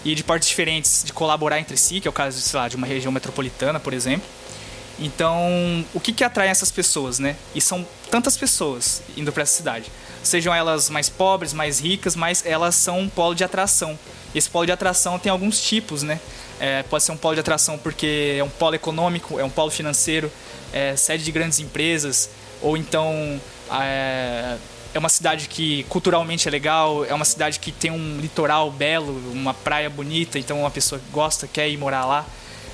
e 0.04 0.14
de 0.14 0.24
portes 0.24 0.48
diferentes 0.48 1.04
de 1.04 1.12
colaborar 1.12 1.58
entre 1.58 1.76
si, 1.76 2.00
que 2.00 2.08
é 2.08 2.10
o 2.10 2.12
caso, 2.12 2.40
sei 2.40 2.58
lá, 2.58 2.68
de 2.68 2.76
uma 2.76 2.86
região 2.86 3.12
metropolitana, 3.12 3.78
por 3.78 3.92
exemplo. 3.92 4.26
Então, 5.00 5.84
o 5.94 5.98
que, 5.98 6.12
que 6.12 6.22
atrai 6.22 6.48
essas 6.48 6.70
pessoas, 6.70 7.18
né? 7.18 7.34
E 7.54 7.60
são 7.60 7.86
tantas 8.10 8.36
pessoas 8.36 9.02
indo 9.16 9.32
para 9.32 9.42
essa 9.42 9.56
cidade. 9.56 9.90
Sejam 10.22 10.54
elas 10.54 10.90
mais 10.90 11.08
pobres, 11.08 11.54
mais 11.54 11.80
ricas, 11.80 12.14
mas 12.14 12.44
elas 12.44 12.74
são 12.74 13.00
um 13.00 13.08
polo 13.08 13.34
de 13.34 13.42
atração. 13.42 13.98
Esse 14.34 14.50
polo 14.50 14.66
de 14.66 14.72
atração 14.72 15.18
tem 15.18 15.32
alguns 15.32 15.60
tipos, 15.60 16.02
né? 16.02 16.20
É, 16.60 16.82
pode 16.82 17.02
ser 17.02 17.12
um 17.12 17.16
polo 17.16 17.34
de 17.34 17.40
atração 17.40 17.78
porque 17.78 18.36
é 18.38 18.44
um 18.44 18.50
polo 18.50 18.74
econômico, 18.74 19.40
é 19.40 19.44
um 19.44 19.48
polo 19.48 19.70
financeiro, 19.70 20.30
é 20.72 20.94
sede 20.94 21.24
de 21.24 21.32
grandes 21.32 21.58
empresas, 21.58 22.28
ou 22.60 22.76
então 22.76 23.40
é, 23.80 24.56
é 24.92 24.98
uma 24.98 25.08
cidade 25.08 25.48
que 25.48 25.84
culturalmente 25.84 26.46
é 26.46 26.50
legal, 26.50 27.06
é 27.06 27.14
uma 27.14 27.24
cidade 27.24 27.58
que 27.58 27.72
tem 27.72 27.90
um 27.90 28.18
litoral 28.20 28.70
belo, 28.70 29.12
uma 29.32 29.54
praia 29.54 29.88
bonita, 29.88 30.38
então 30.38 30.60
uma 30.60 30.70
pessoa 30.70 31.00
gosta, 31.10 31.46
quer 31.46 31.68
ir 31.70 31.78
morar 31.78 32.04
lá. 32.04 32.26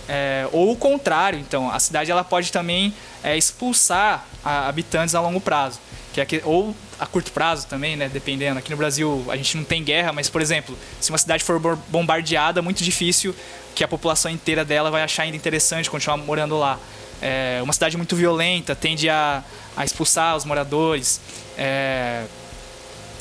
É, 0.09 0.49
ou 0.53 0.73
o 0.73 0.77
contrário, 0.77 1.39
então, 1.39 1.71
a 1.71 1.81
cidade 1.81 2.11
ela 2.11 2.23
pode 2.23 2.53
também 2.53 2.95
é, 3.25 3.37
expulsar 3.37 4.25
habitantes 4.45 5.15
a 5.15 5.21
longo 5.21 5.41
prazo, 5.41 5.81
que 6.13 6.21
é 6.21 6.25
que, 6.25 6.41
ou 6.45 6.75
a 6.99 7.07
curto 7.07 7.33
prazo 7.33 7.67
também, 7.67 7.97
né, 7.97 8.09
dependendo. 8.09 8.59
Aqui 8.59 8.71
no 8.71 8.77
Brasil 8.77 9.25
a 9.29 9.37
gente 9.37 9.57
não 9.57 9.65
tem 9.65 9.83
guerra, 9.83 10.13
mas 10.13 10.31
por 10.31 10.41
exemplo, 10.41 10.79
se 11.01 11.11
uma 11.11 11.19
cidade 11.19 11.43
for 11.43 11.59
bombardeada, 11.89 12.61
é 12.61 12.63
muito 12.63 12.83
difícil 12.83 13.35
que 13.75 13.85
a 13.85 13.89
população 13.89 14.31
inteira 14.31 14.65
dela 14.65 14.91
vai 14.91 15.03
achar 15.03 15.25
ainda 15.25 15.37
interessante 15.37 15.91
continuar 15.91 16.17
morando 16.17 16.57
lá. 16.59 16.79
É, 17.21 17.61
uma 17.63 17.73
cidade 17.73 17.97
muito 17.97 18.15
violenta 18.15 18.75
tende 18.75 19.09
a, 19.09 19.43
a 19.77 19.85
expulsar 19.85 20.37
os 20.37 20.45
moradores. 20.45 21.21
É, 21.59 22.25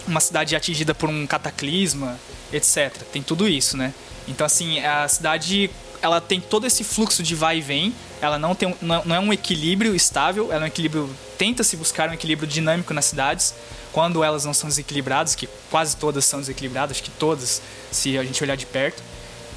uma 0.08 0.20
cidade 0.20 0.56
atingida 0.56 0.94
por 0.94 1.10
um 1.10 1.26
cataclisma, 1.26 2.18
etc. 2.54 2.94
Tem 3.12 3.22
tudo 3.22 3.48
isso, 3.48 3.76
né? 3.76 3.94
Então 4.28 4.46
assim, 4.46 4.80
a 4.80 5.08
cidade 5.08 5.70
ela 6.06 6.22
tem 6.22 6.40
todo 6.40 6.68
esse 6.68 6.84
fluxo 6.84 7.24
de 7.24 7.34
vai 7.34 7.58
e 7.58 7.62
vem, 7.62 7.94
ela 8.22 8.38
não, 8.38 8.54
tem, 8.54 8.74
não 8.80 9.16
é 9.16 9.20
um 9.20 9.34
equilíbrio 9.34 9.96
estável, 9.96 10.52
ela 10.52 10.62
é 10.62 10.66
um 10.66 10.68
equilíbrio, 10.68 11.10
tenta-se 11.36 11.76
buscar 11.76 12.10
um 12.10 12.14
equilíbrio 12.14 12.48
dinâmico 12.48 12.94
nas 12.94 13.06
cidades, 13.06 13.56
quando 13.92 14.24
elas 14.24 14.46
não 14.46 14.54
são 14.54 14.70
desequilibradas, 14.70 15.34
que 15.34 15.50
quase 15.72 15.98
todas 15.98 16.24
são 16.24 16.40
desequilibradas, 16.40 16.98
acho 16.98 17.04
que 17.04 17.10
todas, 17.10 17.60
se 17.92 18.20
a 18.20 18.24
gente 18.24 18.42
olhar 18.44 18.56
de 18.56 18.68
perto. 18.68 19.02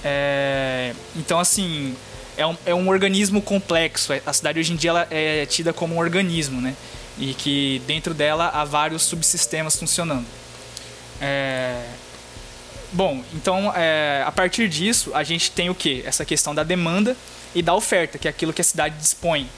É, 0.03 0.95
então, 1.15 1.39
assim, 1.39 1.95
é 2.35 2.47
um, 2.47 2.57
é 2.65 2.75
um 2.75 2.89
organismo 2.89 3.43
complexo, 3.43 4.13
a 4.25 4.33
cidade 4.33 4.59
hoje 4.59 4.73
em 4.73 4.77
dia 4.77 4.91
ela 4.91 5.07
é 5.11 5.45
tida 5.45 5.75
como 5.75 5.97
um 5.97 5.99
organismo, 5.99 6.63
né? 6.63 6.75
E 7.19 7.35
que 7.35 7.83
dentro 7.87 8.15
dela 8.15 8.49
há 8.49 8.65
vários 8.65 9.03
subsistemas 9.03 9.77
funcionando. 9.77 10.25
É, 11.21 11.85
Bom, 12.93 13.23
então 13.35 13.73
é, 13.77 14.23
a 14.27 14.33
partir 14.33 14.69
disso 14.69 15.11
a 15.15 15.23
gente 15.23 15.51
tem 15.51 15.69
o 15.69 15.75
que? 15.75 16.03
Essa 16.07 16.25
questão 16.25 16.55
da 16.55 16.63
demanda 16.63 17.17
e 17.55 17.63
da 17.63 17.75
oferta, 17.75 18.19
que 18.19 18.27
é 18.27 18.31
aquilo 18.31 18.53
que 18.53 18.63
a 18.63 18.65
cidade 18.65 18.97
dispõe. 18.97 19.49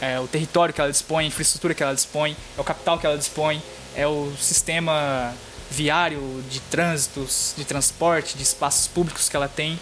É 0.00 0.20
o 0.20 0.26
território 0.26 0.74
que 0.74 0.80
ela 0.80 0.90
dispõe, 0.90 1.24
a 1.24 1.28
infraestrutura 1.28 1.72
que 1.72 1.82
ela 1.82 1.94
dispõe, 1.94 2.36
é 2.56 2.60
o 2.60 2.64
capital 2.64 2.98
que 2.98 3.06
ela 3.06 3.16
dispõe, 3.16 3.62
é 3.96 4.06
o 4.06 4.32
sistema 4.38 5.32
viário 5.70 6.44
de 6.50 6.60
trânsitos, 6.60 7.54
de 7.56 7.64
transporte, 7.64 8.36
de 8.36 8.42
espaços 8.42 8.86
públicos 8.86 9.28
que 9.28 9.36
ela 9.36 9.48
tem, 9.48 9.78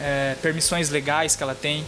é, 0.00 0.36
permissões 0.42 0.90
legais 0.90 1.34
que 1.34 1.42
ela 1.42 1.54
tem. 1.54 1.84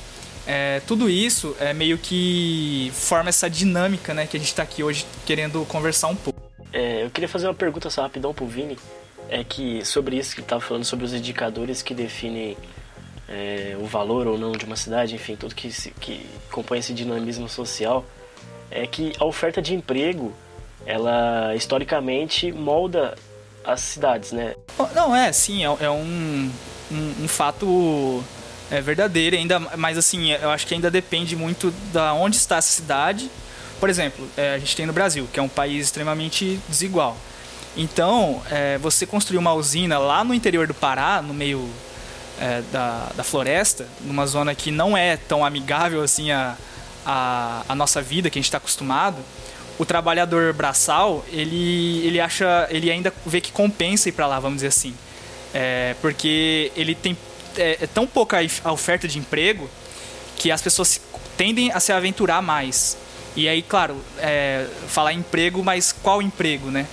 É, 0.46 0.80
tudo 0.86 1.10
isso 1.10 1.54
é 1.58 1.74
meio 1.74 1.98
que 1.98 2.90
forma 2.94 3.28
essa 3.28 3.50
dinâmica 3.50 4.14
né, 4.14 4.26
que 4.26 4.36
a 4.36 4.40
gente 4.40 4.48
está 4.48 4.62
aqui 4.62 4.82
hoje 4.82 5.04
querendo 5.26 5.64
conversar 5.66 6.08
um 6.08 6.16
pouco. 6.16 6.40
É, 6.72 7.04
eu 7.04 7.10
queria 7.10 7.28
fazer 7.28 7.46
uma 7.46 7.54
pergunta 7.54 7.90
só 7.90 8.02
rapidão 8.02 8.32
pro 8.32 8.46
Vini 8.46 8.78
é 9.28 9.42
que 9.42 9.84
sobre 9.84 10.16
isso 10.16 10.34
que 10.34 10.40
estava 10.40 10.60
falando 10.60 10.84
sobre 10.84 11.04
os 11.04 11.12
indicadores 11.12 11.82
que 11.82 11.94
definem 11.94 12.56
é, 13.28 13.76
o 13.80 13.86
valor 13.86 14.26
ou 14.26 14.38
não 14.38 14.52
de 14.52 14.64
uma 14.64 14.76
cidade, 14.76 15.14
enfim, 15.14 15.36
tudo 15.36 15.54
que, 15.54 15.72
se, 15.72 15.90
que 15.92 16.26
compõe 16.50 16.78
esse 16.78 16.92
dinamismo 16.92 17.48
social, 17.48 18.04
é 18.70 18.86
que 18.86 19.12
a 19.18 19.24
oferta 19.24 19.62
de 19.62 19.74
emprego, 19.74 20.32
ela 20.86 21.54
historicamente 21.54 22.52
molda 22.52 23.14
as 23.64 23.80
cidades, 23.80 24.32
né? 24.32 24.54
Não, 24.94 25.14
é, 25.14 25.32
sim, 25.32 25.64
é, 25.64 25.76
é 25.80 25.90
um, 25.90 26.50
um, 26.90 27.14
um, 27.22 27.28
fato 27.28 28.22
é, 28.70 28.80
verdadeiro, 28.80 29.36
ainda, 29.36 29.58
mas 29.76 29.96
assim, 29.96 30.32
eu 30.32 30.50
acho 30.50 30.66
que 30.66 30.74
ainda 30.74 30.90
depende 30.90 31.34
muito 31.34 31.72
da 31.92 32.12
onde 32.12 32.36
está 32.36 32.58
a 32.58 32.62
cidade. 32.62 33.30
Por 33.80 33.88
exemplo, 33.88 34.28
é, 34.36 34.54
a 34.54 34.58
gente 34.58 34.76
tem 34.76 34.86
no 34.86 34.92
Brasil, 34.92 35.26
que 35.32 35.40
é 35.40 35.42
um 35.42 35.48
país 35.48 35.86
extremamente 35.86 36.60
desigual. 36.68 37.16
Então, 37.76 38.40
é, 38.50 38.78
você 38.78 39.04
construir 39.04 39.38
uma 39.38 39.52
usina 39.52 39.98
lá 39.98 40.22
no 40.22 40.32
interior 40.32 40.66
do 40.66 40.74
Pará, 40.74 41.20
no 41.20 41.34
meio 41.34 41.68
é, 42.40 42.62
da, 42.72 43.10
da 43.16 43.24
floresta, 43.24 43.88
numa 44.00 44.26
zona 44.26 44.54
que 44.54 44.70
não 44.70 44.96
é 44.96 45.16
tão 45.16 45.44
amigável 45.44 46.02
assim 46.02 46.30
a, 46.30 46.56
a, 47.04 47.62
a 47.68 47.74
nossa 47.74 48.00
vida, 48.00 48.30
que 48.30 48.38
a 48.38 48.40
gente 48.40 48.48
está 48.48 48.58
acostumado, 48.58 49.18
o 49.78 49.84
trabalhador 49.84 50.52
braçal, 50.52 51.24
ele, 51.32 52.06
ele 52.06 52.20
acha, 52.20 52.68
ele 52.70 52.90
ainda 52.90 53.12
vê 53.26 53.40
que 53.40 53.50
compensa 53.50 54.08
ir 54.08 54.12
para 54.12 54.26
lá, 54.26 54.38
vamos 54.38 54.58
dizer 54.58 54.68
assim. 54.68 54.94
É, 55.52 55.94
porque 56.00 56.70
ele 56.76 56.94
tem 56.94 57.16
é, 57.56 57.78
é, 57.82 57.86
tão 57.86 58.06
pouca 58.06 58.38
a 58.64 58.72
oferta 58.72 59.06
de 59.06 59.18
emprego 59.18 59.68
que 60.36 60.50
as 60.50 60.62
pessoas 60.62 61.00
tendem 61.36 61.72
a 61.72 61.80
se 61.80 61.92
aventurar 61.92 62.40
mais. 62.40 62.96
E 63.36 63.48
aí, 63.48 63.62
claro, 63.62 63.96
é, 64.18 64.66
falar 64.86 65.12
emprego, 65.12 65.62
mas 65.62 65.92
qual 65.92 66.22
emprego, 66.22 66.70
né? 66.70 66.86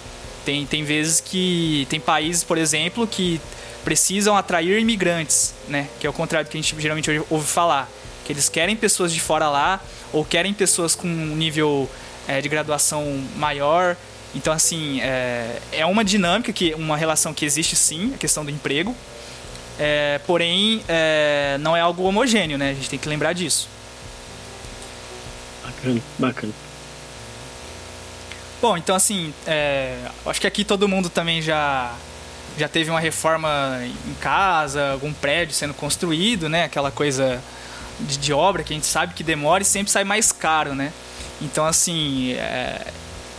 Tem, 0.45 0.65
tem 0.65 0.83
vezes 0.83 1.19
que. 1.19 1.85
Tem 1.89 1.99
países, 1.99 2.43
por 2.43 2.57
exemplo, 2.57 3.05
que 3.07 3.39
precisam 3.83 4.35
atrair 4.35 4.79
imigrantes, 4.79 5.53
né? 5.67 5.87
Que 5.99 6.07
é 6.07 6.09
o 6.09 6.13
contrário 6.13 6.47
do 6.47 6.51
que 6.51 6.57
a 6.57 6.61
gente 6.61 6.79
geralmente 6.79 7.09
ouve 7.29 7.47
falar. 7.47 7.89
Que 8.25 8.33
eles 8.33 8.49
querem 8.49 8.75
pessoas 8.75 9.13
de 9.13 9.19
fora 9.19 9.49
lá, 9.49 9.81
ou 10.11 10.23
querem 10.23 10.53
pessoas 10.53 10.95
com 10.95 11.07
um 11.07 11.35
nível 11.35 11.89
é, 12.27 12.41
de 12.41 12.49
graduação 12.49 13.23
maior. 13.35 13.95
Então, 14.33 14.53
assim, 14.53 15.01
é, 15.01 15.59
é 15.71 15.85
uma 15.85 16.03
dinâmica, 16.03 16.53
que 16.53 16.73
uma 16.75 16.95
relação 16.95 17.33
que 17.33 17.45
existe 17.45 17.75
sim, 17.75 18.13
a 18.15 18.17
questão 18.17 18.45
do 18.45 18.51
emprego. 18.51 18.95
É, 19.79 20.19
porém, 20.27 20.83
é, 20.87 21.57
não 21.59 21.75
é 21.75 21.81
algo 21.81 22.03
homogêneo, 22.03 22.57
né? 22.57 22.71
A 22.71 22.73
gente 22.73 22.89
tem 22.89 22.99
que 22.99 23.09
lembrar 23.09 23.33
disso. 23.33 23.67
Bacana, 25.63 26.01
bacana. 26.17 26.53
Bom, 28.61 28.77
então 28.77 28.95
assim, 28.95 29.33
é, 29.47 29.97
acho 30.23 30.39
que 30.39 30.45
aqui 30.45 30.63
todo 30.63 30.87
mundo 30.87 31.09
também 31.09 31.41
já 31.41 31.91
já 32.57 32.67
teve 32.67 32.91
uma 32.91 32.99
reforma 32.99 33.79
em 34.05 34.13
casa, 34.15 34.91
algum 34.91 35.11
prédio 35.11 35.55
sendo 35.55 35.73
construído, 35.73 36.47
né? 36.47 36.65
Aquela 36.65 36.91
coisa 36.91 37.41
de, 37.99 38.17
de 38.17 38.31
obra 38.31 38.61
que 38.61 38.71
a 38.71 38.75
gente 38.75 38.85
sabe 38.85 39.15
que 39.15 39.23
demora 39.23 39.63
e 39.63 39.65
sempre 39.65 39.91
sai 39.91 40.03
mais 40.03 40.31
caro, 40.31 40.75
né? 40.75 40.93
Então 41.41 41.65
assim, 41.65 42.33
é, 42.33 42.85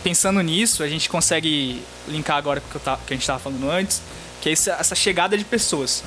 pensando 0.03 0.41
nisso, 0.41 0.83
a 0.83 0.89
gente 0.89 1.07
consegue 1.07 1.81
linkar 2.05 2.35
agora 2.35 2.59
com 2.59 2.77
o 2.77 2.81
que, 2.81 2.89
que 3.07 3.13
a 3.13 3.15
gente 3.15 3.21
estava 3.21 3.39
falando 3.39 3.71
antes, 3.71 4.01
que 4.41 4.49
é 4.49 4.51
essa, 4.51 4.71
essa 4.73 4.95
chegada 4.95 5.37
de 5.37 5.45
pessoas. 5.45 6.03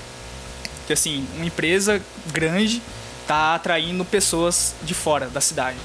Que 0.87 0.93
assim, 0.93 1.27
uma 1.37 1.47
empresa 1.47 2.03
grande 2.27 2.83
está 3.23 3.55
atraindo 3.55 4.05
pessoas 4.05 4.75
de 4.83 4.93
fora 4.93 5.29
da 5.29 5.41
cidade. 5.41 5.79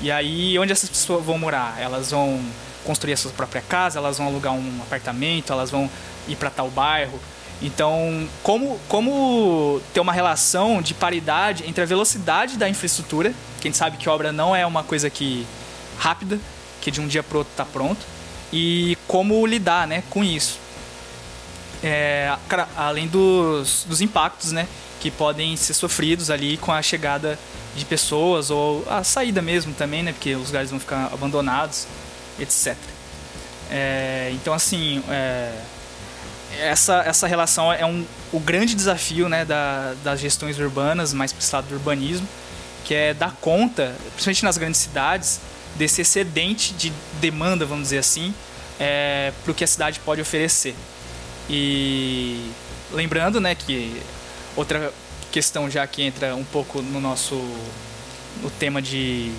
E 0.00 0.12
aí, 0.12 0.56
onde 0.56 0.70
essas 0.70 0.88
pessoas 0.88 1.24
vão 1.24 1.36
morar? 1.36 1.76
Elas 1.80 2.10
vão 2.12 2.40
construir 2.86 3.14
a 3.14 3.16
sua 3.16 3.32
própria 3.32 3.60
casa, 3.60 3.98
elas 3.98 4.16
vão 4.16 4.28
alugar 4.28 4.52
um 4.52 4.80
apartamento, 4.82 5.52
elas 5.52 5.70
vão 5.70 5.90
ir 6.28 6.36
para 6.36 6.48
tal 6.48 6.70
bairro. 6.70 7.18
Então, 7.60 8.28
como, 8.42 8.78
como 8.88 9.80
ter 9.92 10.00
uma 10.00 10.12
relação 10.12 10.80
de 10.80 10.94
paridade 10.94 11.64
entre 11.66 11.82
a 11.82 11.86
velocidade 11.86 12.56
da 12.56 12.68
infraestrutura, 12.68 13.30
que 13.60 13.66
a 13.66 13.70
gente 13.70 13.76
sabe 13.76 13.96
que 13.96 14.08
obra 14.08 14.30
não 14.30 14.54
é 14.54 14.64
uma 14.64 14.84
coisa 14.84 15.08
que 15.08 15.46
rápida, 15.98 16.38
que 16.80 16.90
de 16.90 17.00
um 17.00 17.06
dia 17.08 17.22
para 17.22 17.38
outro 17.38 17.52
está 17.52 17.64
pronto, 17.64 18.04
e 18.52 18.96
como 19.08 19.44
lidar 19.46 19.86
né, 19.88 20.02
com 20.10 20.22
isso. 20.22 20.58
É, 21.82 22.34
além 22.76 23.06
dos, 23.06 23.84
dos 23.88 24.00
impactos 24.00 24.52
né, 24.52 24.66
que 25.00 25.10
podem 25.10 25.56
ser 25.56 25.74
sofridos 25.74 26.30
ali 26.30 26.56
com 26.56 26.72
a 26.72 26.82
chegada 26.82 27.38
de 27.74 27.84
pessoas 27.84 28.50
ou 28.50 28.84
a 28.88 29.02
saída 29.02 29.42
mesmo 29.42 29.74
também, 29.74 30.02
né, 30.02 30.12
porque 30.12 30.34
os 30.34 30.48
lugares 30.48 30.70
vão 30.70 30.80
ficar 30.80 31.10
abandonados 31.12 31.86
etc. 32.38 32.76
É, 33.70 34.30
então, 34.32 34.54
assim, 34.54 35.02
é, 35.08 35.52
essa, 36.60 37.02
essa 37.06 37.26
relação 37.26 37.72
é 37.72 37.84
um, 37.84 38.04
o 38.32 38.40
grande 38.40 38.74
desafio 38.74 39.28
né, 39.28 39.44
da, 39.44 39.94
das 40.04 40.20
gestões 40.20 40.58
urbanas, 40.58 41.12
mais 41.12 41.32
para 41.32 41.40
o 41.40 41.42
estado 41.42 41.68
do 41.68 41.74
urbanismo, 41.74 42.26
que 42.84 42.94
é 42.94 43.12
dar 43.12 43.34
conta, 43.40 43.94
principalmente 44.12 44.44
nas 44.44 44.58
grandes 44.58 44.80
cidades, 44.80 45.40
desse 45.74 46.00
excedente 46.00 46.72
de 46.72 46.92
demanda, 47.20 47.66
vamos 47.66 47.84
dizer 47.84 47.98
assim, 47.98 48.34
é, 48.78 49.32
para 49.42 49.52
o 49.52 49.54
que 49.54 49.64
a 49.64 49.66
cidade 49.66 50.00
pode 50.00 50.20
oferecer. 50.20 50.74
E 51.50 52.50
lembrando 52.92 53.40
né, 53.40 53.54
que 53.54 54.00
outra 54.56 54.92
questão 55.30 55.70
já 55.70 55.86
que 55.86 56.02
entra 56.02 56.34
um 56.34 56.44
pouco 56.44 56.80
no 56.80 57.00
nosso 57.00 57.34
no 58.42 58.50
tema 58.50 58.80
de, 58.80 59.32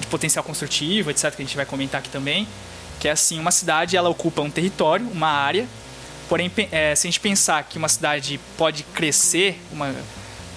de 0.00 0.06
potencial 0.06 0.42
construtivo, 0.42 1.10
etc., 1.10 1.34
que 1.34 1.42
a 1.42 1.44
gente 1.44 1.56
vai 1.56 1.66
comentar 1.66 2.00
aqui 2.00 2.08
também, 2.08 2.48
que 2.98 3.08
é 3.08 3.12
assim, 3.12 3.38
uma 3.38 3.50
cidade 3.50 3.96
ela 3.96 4.08
ocupa 4.08 4.42
um 4.42 4.50
território, 4.50 5.06
uma 5.12 5.28
área, 5.28 5.66
porém 6.28 6.50
é, 6.72 6.94
se 6.94 7.06
a 7.06 7.10
gente 7.10 7.20
pensar 7.20 7.62
que 7.64 7.78
uma 7.78 7.88
cidade 7.88 8.40
pode 8.56 8.82
crescer, 8.82 9.60
uma 9.72 9.94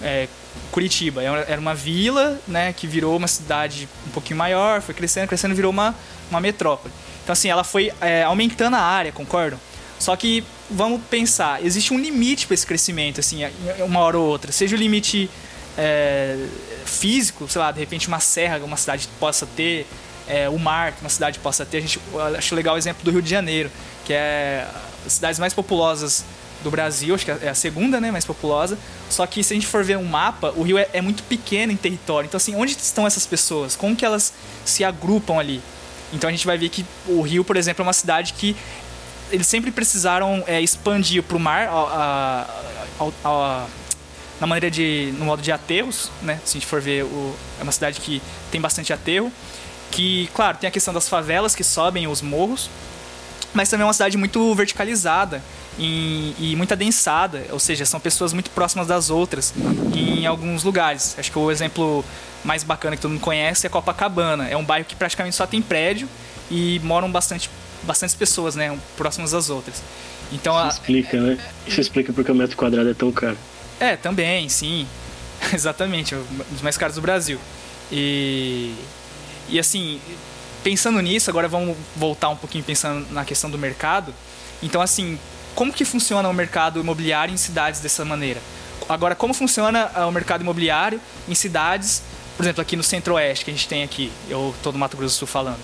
é, 0.01 0.27
Curitiba 0.71 1.23
era 1.23 1.60
uma 1.60 1.73
vila, 1.73 2.39
né, 2.47 2.73
que 2.73 2.86
virou 2.88 3.15
uma 3.15 3.27
cidade 3.27 3.88
um 4.08 4.12
pouquinho 4.12 4.38
maior, 4.38 4.82
foi 4.82 4.93
crescendo, 4.93 5.27
crescendo, 5.27 5.56
virou 5.56 5.71
uma, 5.71 5.95
uma 6.29 6.39
metrópole. 6.39 6.93
Então 7.23 7.34
assim, 7.34 7.47
ela 7.47 7.63
foi 7.63 7.91
é, 8.01 8.23
aumentando 8.23 8.75
a 8.75 8.82
área, 8.82 9.12
concordam? 9.12 9.60
Só 9.99 10.15
que 10.15 10.43
vamos 10.69 11.01
pensar, 11.10 11.63
existe 11.63 11.93
um 11.93 11.99
limite 11.99 12.45
para 12.45 12.56
esse 12.56 12.65
crescimento, 12.65 13.19
assim, 13.19 13.41
uma 13.79 13.99
hora 14.01 14.17
ou 14.17 14.27
outra. 14.27 14.51
Seja 14.51 14.75
o 14.75 14.79
limite 14.79 15.29
é, 15.77 16.45
físico, 16.85 17.47
sei 17.47 17.61
lá, 17.61 17.71
de 17.71 17.79
repente 17.79 18.07
uma 18.07 18.19
serra 18.19 18.59
que 18.59 18.65
uma 18.65 18.77
cidade 18.77 19.07
possa 19.19 19.45
ter, 19.45 19.87
é, 20.27 20.47
o 20.49 20.57
mar 20.57 20.91
que 20.93 21.01
uma 21.01 21.09
cidade 21.09 21.39
possa 21.39 21.65
ter. 21.65 21.77
A 21.77 21.81
gente 21.81 21.99
acho 22.37 22.55
legal 22.55 22.75
o 22.75 22.77
exemplo 22.77 23.03
do 23.03 23.11
Rio 23.11 23.21
de 23.21 23.29
Janeiro, 23.29 23.71
que 24.05 24.13
é 24.13 24.67
as 25.05 25.13
cidades 25.13 25.39
mais 25.39 25.53
populosas 25.53 26.23
do 26.63 26.71
Brasil, 26.71 27.13
acho 27.13 27.25
que 27.25 27.31
é 27.31 27.49
a 27.49 27.53
segunda, 27.53 27.99
né, 27.99 28.09
mais 28.09 28.25
populosa. 28.25 28.77
Só 29.09 29.27
que 29.27 29.43
se 29.43 29.53
a 29.53 29.55
gente 29.55 29.67
for 29.67 29.83
ver 29.83 29.97
um 29.97 30.05
mapa, 30.05 30.53
o 30.55 30.63
Rio 30.63 30.77
é, 30.77 30.87
é 30.93 31.01
muito 31.01 31.21
pequeno 31.23 31.73
em 31.73 31.75
território. 31.75 32.27
Então 32.27 32.37
assim, 32.37 32.55
onde 32.55 32.71
estão 32.71 33.05
essas 33.05 33.25
pessoas? 33.25 33.75
Como 33.75 33.95
que 33.95 34.05
elas 34.05 34.33
se 34.65 34.83
agrupam 34.83 35.37
ali? 35.37 35.61
Então 36.13 36.29
a 36.29 36.31
gente 36.31 36.45
vai 36.45 36.57
ver 36.57 36.69
que 36.69 36.85
o 37.07 37.21
Rio, 37.21 37.43
por 37.43 37.57
exemplo, 37.57 37.81
é 37.81 37.85
uma 37.85 37.93
cidade 37.93 38.33
que 38.33 38.55
eles 39.31 39.47
sempre 39.47 39.71
precisaram 39.71 40.43
é, 40.47 40.61
expandir 40.61 41.23
para 41.23 41.35
o 41.35 41.39
mar 41.39 41.67
a, 41.67 42.47
a, 42.99 43.09
a, 43.25 43.65
na 44.43 44.47
maneira 44.47 44.69
de 44.69 45.13
no 45.17 45.23
modo 45.23 45.41
de 45.41 45.53
aterros, 45.53 46.12
né? 46.21 46.38
Se 46.43 46.58
a 46.58 46.60
gente 46.60 46.67
for 46.67 46.82
ver, 46.82 47.06
o, 47.06 47.34
é 47.62 47.63
uma 47.63 47.71
cidade 47.71 48.01
que 48.01 48.21
tem 48.51 48.60
bastante 48.60 48.91
aterro, 48.91 49.32
que 49.89 50.29
claro 50.34 50.58
tem 50.58 50.67
a 50.67 50.71
questão 50.71 50.93
das 50.93 51.08
favelas 51.08 51.56
que 51.56 51.63
sobem 51.63 52.08
os 52.08 52.21
morros, 52.21 52.69
mas 53.53 53.69
também 53.69 53.84
é 53.84 53.88
uma 53.88 53.93
cidade 53.93 54.17
muito 54.17 54.53
verticalizada 54.53 55.41
e, 55.79 56.36
e 56.38 56.56
muito 56.58 56.73
adensada, 56.73 57.45
ou 57.51 57.60
seja, 57.60 57.86
são 57.86 58.01
pessoas 58.01 58.34
muito 58.34 58.49
próximas 58.49 58.86
das 58.86 59.10
outras 59.10 59.53
em 59.95 60.25
alguns 60.25 60.65
lugares. 60.65 61.15
Acho 61.17 61.32
que 61.32 61.39
o 61.39 61.49
exemplo 61.49 62.03
mais 62.43 62.63
bacana 62.63 62.97
que 62.97 63.01
todo 63.01 63.12
mundo 63.12 63.21
conhece 63.21 63.65
é 63.65 63.69
Copacabana. 63.69 64.49
É 64.49 64.58
um 64.58 64.65
bairro 64.65 64.84
que 64.84 64.93
praticamente 64.97 65.38
só 65.38 65.47
tem 65.47 65.62
prédio 65.62 66.10
e 66.51 66.82
moram 66.84 67.10
bastante 67.10 67.49
bastantes 67.84 68.13
pessoas, 68.13 68.58
né, 68.58 68.77
próximas 68.97 69.32
das 69.32 69.49
outras. 69.49 69.82
Então, 70.34 70.53
Isso 70.58 70.65
a, 70.65 70.67
explica, 70.67 71.17
né? 71.17 71.38
Isso 71.65 71.79
explica 71.79 72.12
porque 72.12 72.29
o 72.29 72.36
metro 72.36 72.58
quadrado 72.58 72.89
é 72.89 72.93
tão 72.93 73.10
caro. 73.10 73.38
É, 73.79 73.95
também, 73.95 74.47
sim. 74.49 74.88
Exatamente, 75.53 76.15
um 76.15 76.23
dos 76.51 76.62
mais 76.62 76.77
caros 76.77 76.95
do 76.95 77.01
Brasil. 77.01 77.39
E 77.91 78.73
e 79.49 79.59
assim, 79.59 79.99
pensando 80.63 80.99
nisso, 81.01 81.29
agora 81.29 81.47
vamos 81.47 81.75
voltar 81.95 82.29
um 82.29 82.36
pouquinho 82.36 82.63
pensando 82.63 83.05
na 83.12 83.25
questão 83.25 83.49
do 83.49 83.57
mercado. 83.57 84.13
Então, 84.62 84.81
assim, 84.81 85.19
como 85.53 85.73
que 85.73 85.83
funciona 85.83 86.27
o 86.29 86.33
mercado 86.33 86.79
imobiliário 86.79 87.33
em 87.33 87.38
cidades 87.38 87.81
dessa 87.81 88.05
maneira? 88.05 88.41
Agora, 88.88 89.15
como 89.15 89.33
funciona 89.33 89.91
ah, 89.93 90.07
o 90.07 90.12
mercado 90.12 90.41
imobiliário 90.41 90.99
em 91.27 91.36
cidades, 91.36 92.01
por 92.38 92.43
exemplo, 92.43 92.62
aqui 92.62 92.75
no 92.75 92.83
Centro-Oeste, 92.83 93.45
que 93.45 93.51
a 93.51 93.53
gente 93.53 93.67
tem 93.67 93.83
aqui, 93.83 94.12
eu 94.29 94.53
estou 94.55 94.71
do 94.71 94.77
Mato 94.77 94.97
Grosso 94.97 95.15
do 95.15 95.19
Sul 95.19 95.27
falando 95.27 95.59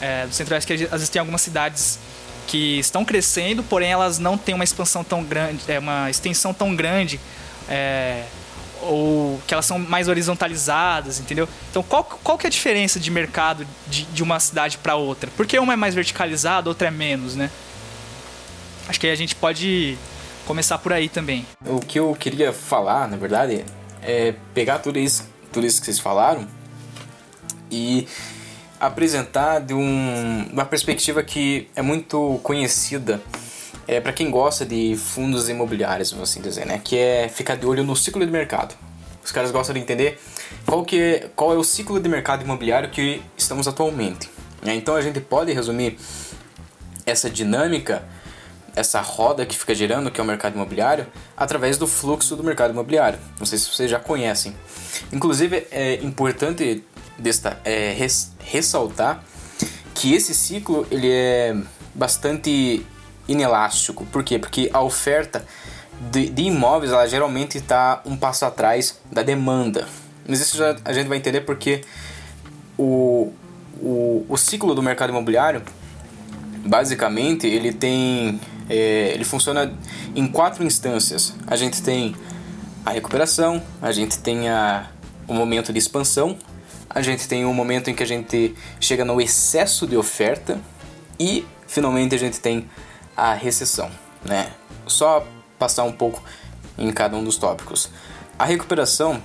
é, 0.00 0.26
Centro-Oeste, 0.30 0.66
que 0.66 0.84
às 0.84 0.90
vezes 0.90 1.08
tem 1.08 1.20
algumas 1.20 1.40
cidades 1.40 1.98
que 2.46 2.78
estão 2.78 3.04
crescendo, 3.04 3.62
porém 3.62 3.92
elas 3.92 4.18
não 4.18 4.36
têm 4.36 4.54
uma 4.54 4.64
expansão 4.64 5.04
tão 5.04 5.22
grande, 5.22 5.60
é, 5.68 5.78
uma 5.78 6.10
extensão 6.10 6.52
tão 6.52 6.74
grande, 6.74 7.20
é, 7.70 8.24
ou 8.82 9.40
que 9.46 9.54
elas 9.54 9.64
são 9.64 9.78
mais 9.78 10.08
horizontalizadas, 10.08 11.20
entendeu? 11.20 11.48
Então, 11.70 11.82
qual, 11.82 12.02
qual 12.04 12.36
que 12.36 12.46
é 12.46 12.48
a 12.48 12.50
diferença 12.50 12.98
de 12.98 13.10
mercado 13.10 13.66
de, 13.86 14.04
de 14.04 14.22
uma 14.22 14.40
cidade 14.40 14.78
para 14.78 14.96
outra? 14.96 15.30
Porque 15.36 15.58
uma 15.58 15.74
é 15.74 15.76
mais 15.76 15.94
verticalizada, 15.94 16.68
outra 16.68 16.88
é 16.88 16.90
menos, 16.90 17.36
né? 17.36 17.50
Acho 18.88 18.98
que 18.98 19.06
a 19.06 19.14
gente 19.14 19.36
pode 19.36 19.96
começar 20.46 20.78
por 20.78 20.92
aí 20.92 21.08
também. 21.08 21.46
O 21.64 21.78
que 21.78 21.98
eu 21.98 22.14
queria 22.18 22.52
falar, 22.52 23.06
na 23.06 23.16
verdade, 23.16 23.64
é 24.02 24.34
pegar 24.52 24.80
tudo 24.80 24.98
isso, 24.98 25.28
tudo 25.52 25.66
isso 25.66 25.78
que 25.78 25.86
vocês 25.86 26.00
falaram 26.00 26.46
e 27.70 28.08
apresentar 28.80 29.60
de 29.60 29.74
um, 29.74 30.48
uma 30.52 30.64
perspectiva 30.64 31.22
que 31.22 31.68
é 31.76 31.82
muito 31.82 32.40
conhecida 32.42 33.20
é, 33.90 34.00
para 34.00 34.12
quem 34.12 34.30
gosta 34.30 34.64
de 34.64 34.94
fundos 34.96 35.48
imobiliários, 35.48 36.12
vamos 36.12 36.30
assim 36.30 36.40
dizer, 36.40 36.64
né? 36.64 36.80
Que 36.82 36.96
é 36.96 37.28
ficar 37.28 37.56
de 37.56 37.66
olho 37.66 37.82
no 37.82 37.96
ciclo 37.96 38.24
de 38.24 38.30
mercado. 38.30 38.72
Os 39.24 39.32
caras 39.32 39.50
gostam 39.50 39.74
de 39.74 39.80
entender 39.80 40.16
qual, 40.64 40.84
que 40.84 41.00
é, 41.00 41.30
qual 41.34 41.52
é 41.52 41.56
o 41.56 41.64
ciclo 41.64 41.98
de 41.98 42.08
mercado 42.08 42.44
imobiliário 42.44 42.88
que 42.88 43.20
estamos 43.36 43.66
atualmente. 43.66 44.30
Né? 44.62 44.76
Então 44.76 44.94
a 44.94 45.02
gente 45.02 45.20
pode 45.20 45.52
resumir 45.52 45.98
essa 47.04 47.28
dinâmica, 47.28 48.04
essa 48.76 49.00
roda 49.00 49.44
que 49.44 49.58
fica 49.58 49.74
girando, 49.74 50.08
que 50.08 50.20
é 50.20 50.22
o 50.22 50.26
mercado 50.26 50.54
imobiliário, 50.54 51.04
através 51.36 51.76
do 51.76 51.88
fluxo 51.88 52.36
do 52.36 52.44
mercado 52.44 52.70
imobiliário. 52.70 53.18
Não 53.40 53.44
sei 53.44 53.58
se 53.58 53.68
vocês 53.68 53.90
já 53.90 53.98
conhecem. 53.98 54.54
Inclusive 55.12 55.66
é 55.72 55.94
importante 55.94 56.84
desta, 57.18 57.58
é, 57.64 57.92
res, 57.92 58.30
ressaltar 58.38 59.24
que 59.96 60.14
esse 60.14 60.32
ciclo 60.32 60.86
ele 60.92 61.10
é 61.10 61.56
bastante 61.92 62.86
inelástico. 63.30 64.04
Por 64.06 64.24
quê? 64.24 64.38
Porque 64.38 64.68
a 64.72 64.82
oferta 64.82 65.44
de, 66.10 66.28
de 66.28 66.42
imóveis 66.42 66.92
ela 66.92 67.06
geralmente 67.06 67.58
está 67.58 68.02
um 68.04 68.16
passo 68.16 68.44
atrás 68.44 68.98
da 69.10 69.22
demanda. 69.22 69.86
Mas 70.26 70.40
isso 70.40 70.56
já 70.56 70.76
a 70.84 70.92
gente 70.92 71.08
vai 71.08 71.18
entender 71.18 71.42
porque 71.42 71.82
o, 72.78 73.32
o, 73.80 74.26
o 74.28 74.36
ciclo 74.36 74.74
do 74.74 74.82
mercado 74.82 75.10
imobiliário 75.10 75.62
basicamente 76.64 77.46
ele 77.46 77.72
tem 77.72 78.40
é, 78.68 79.12
ele 79.14 79.24
funciona 79.24 79.72
em 80.14 80.26
quatro 80.26 80.64
instâncias. 80.64 81.34
A 81.46 81.56
gente 81.56 81.82
tem 81.82 82.14
a 82.84 82.90
recuperação, 82.90 83.62
a 83.82 83.92
gente 83.92 84.18
tem 84.18 84.48
a, 84.48 84.88
o 85.28 85.34
momento 85.34 85.72
de 85.72 85.78
expansão, 85.78 86.36
a 86.88 87.02
gente 87.02 87.28
tem 87.28 87.44
um 87.44 87.54
momento 87.54 87.90
em 87.90 87.94
que 87.94 88.02
a 88.02 88.06
gente 88.06 88.54
chega 88.80 89.04
no 89.04 89.20
excesso 89.20 89.86
de 89.86 89.96
oferta 89.96 90.58
e 91.18 91.44
finalmente 91.66 92.14
a 92.14 92.18
gente 92.18 92.40
tem 92.40 92.68
a 93.20 93.34
recessão, 93.34 93.90
né? 94.24 94.52
Só 94.86 95.26
passar 95.58 95.84
um 95.84 95.92
pouco 95.92 96.22
em 96.78 96.90
cada 96.92 97.16
um 97.16 97.22
dos 97.22 97.36
tópicos. 97.36 97.90
A 98.38 98.44
recuperação 98.44 99.22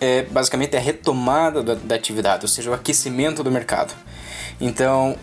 é 0.00 0.22
basicamente 0.22 0.76
a 0.76 0.80
retomada 0.80 1.62
da, 1.62 1.74
da 1.74 1.94
atividade, 1.94 2.44
ou 2.44 2.48
seja, 2.48 2.70
o 2.70 2.74
aquecimento 2.74 3.42
do 3.42 3.50
mercado. 3.50 3.94
Então, 4.60 5.16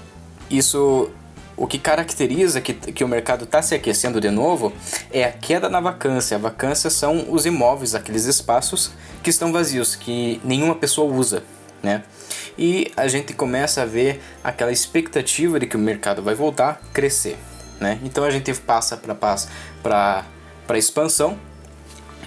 isso 0.50 1.12
o 1.58 1.66
que 1.68 1.80
caracteriza 1.80 2.60
que, 2.60 2.74
que 2.74 3.04
o 3.04 3.08
mercado 3.08 3.46
está 3.46 3.62
se 3.62 3.74
aquecendo 3.74 4.20
de 4.20 4.30
novo 4.30 4.74
é 5.12 5.24
a 5.24 5.32
queda 5.32 5.70
na 5.70 5.80
vacância. 5.80 6.36
A 6.36 6.40
vacância 6.40 6.90
são 6.90 7.28
os 7.30 7.46
imóveis, 7.46 7.96
aqueles 7.96 8.26
espaços 8.26 8.92
que 9.24 9.30
estão 9.30 9.54
vazios, 9.54 9.96
que 9.96 10.42
nenhuma 10.44 10.76
pessoa 10.76 11.14
usa 11.14 11.44
né? 11.86 12.04
E 12.58 12.92
a 12.98 13.08
gente 13.08 13.34
começa 13.34 13.84
a 13.84 13.86
ver 13.86 14.22
aquela 14.44 14.72
expectativa 14.72 15.60
de 15.60 15.68
que 15.68 15.78
o 15.78 15.80
mercado 15.80 16.22
vai 16.22 16.34
voltar 16.34 16.70
a 16.70 16.94
crescer, 16.94 17.38
né? 17.80 18.00
Então 18.04 18.24
a 18.24 18.32
gente 18.32 18.54
passa 18.54 18.98
para 18.98 19.16
para 19.16 20.26
para 20.68 20.78
expansão, 20.80 21.38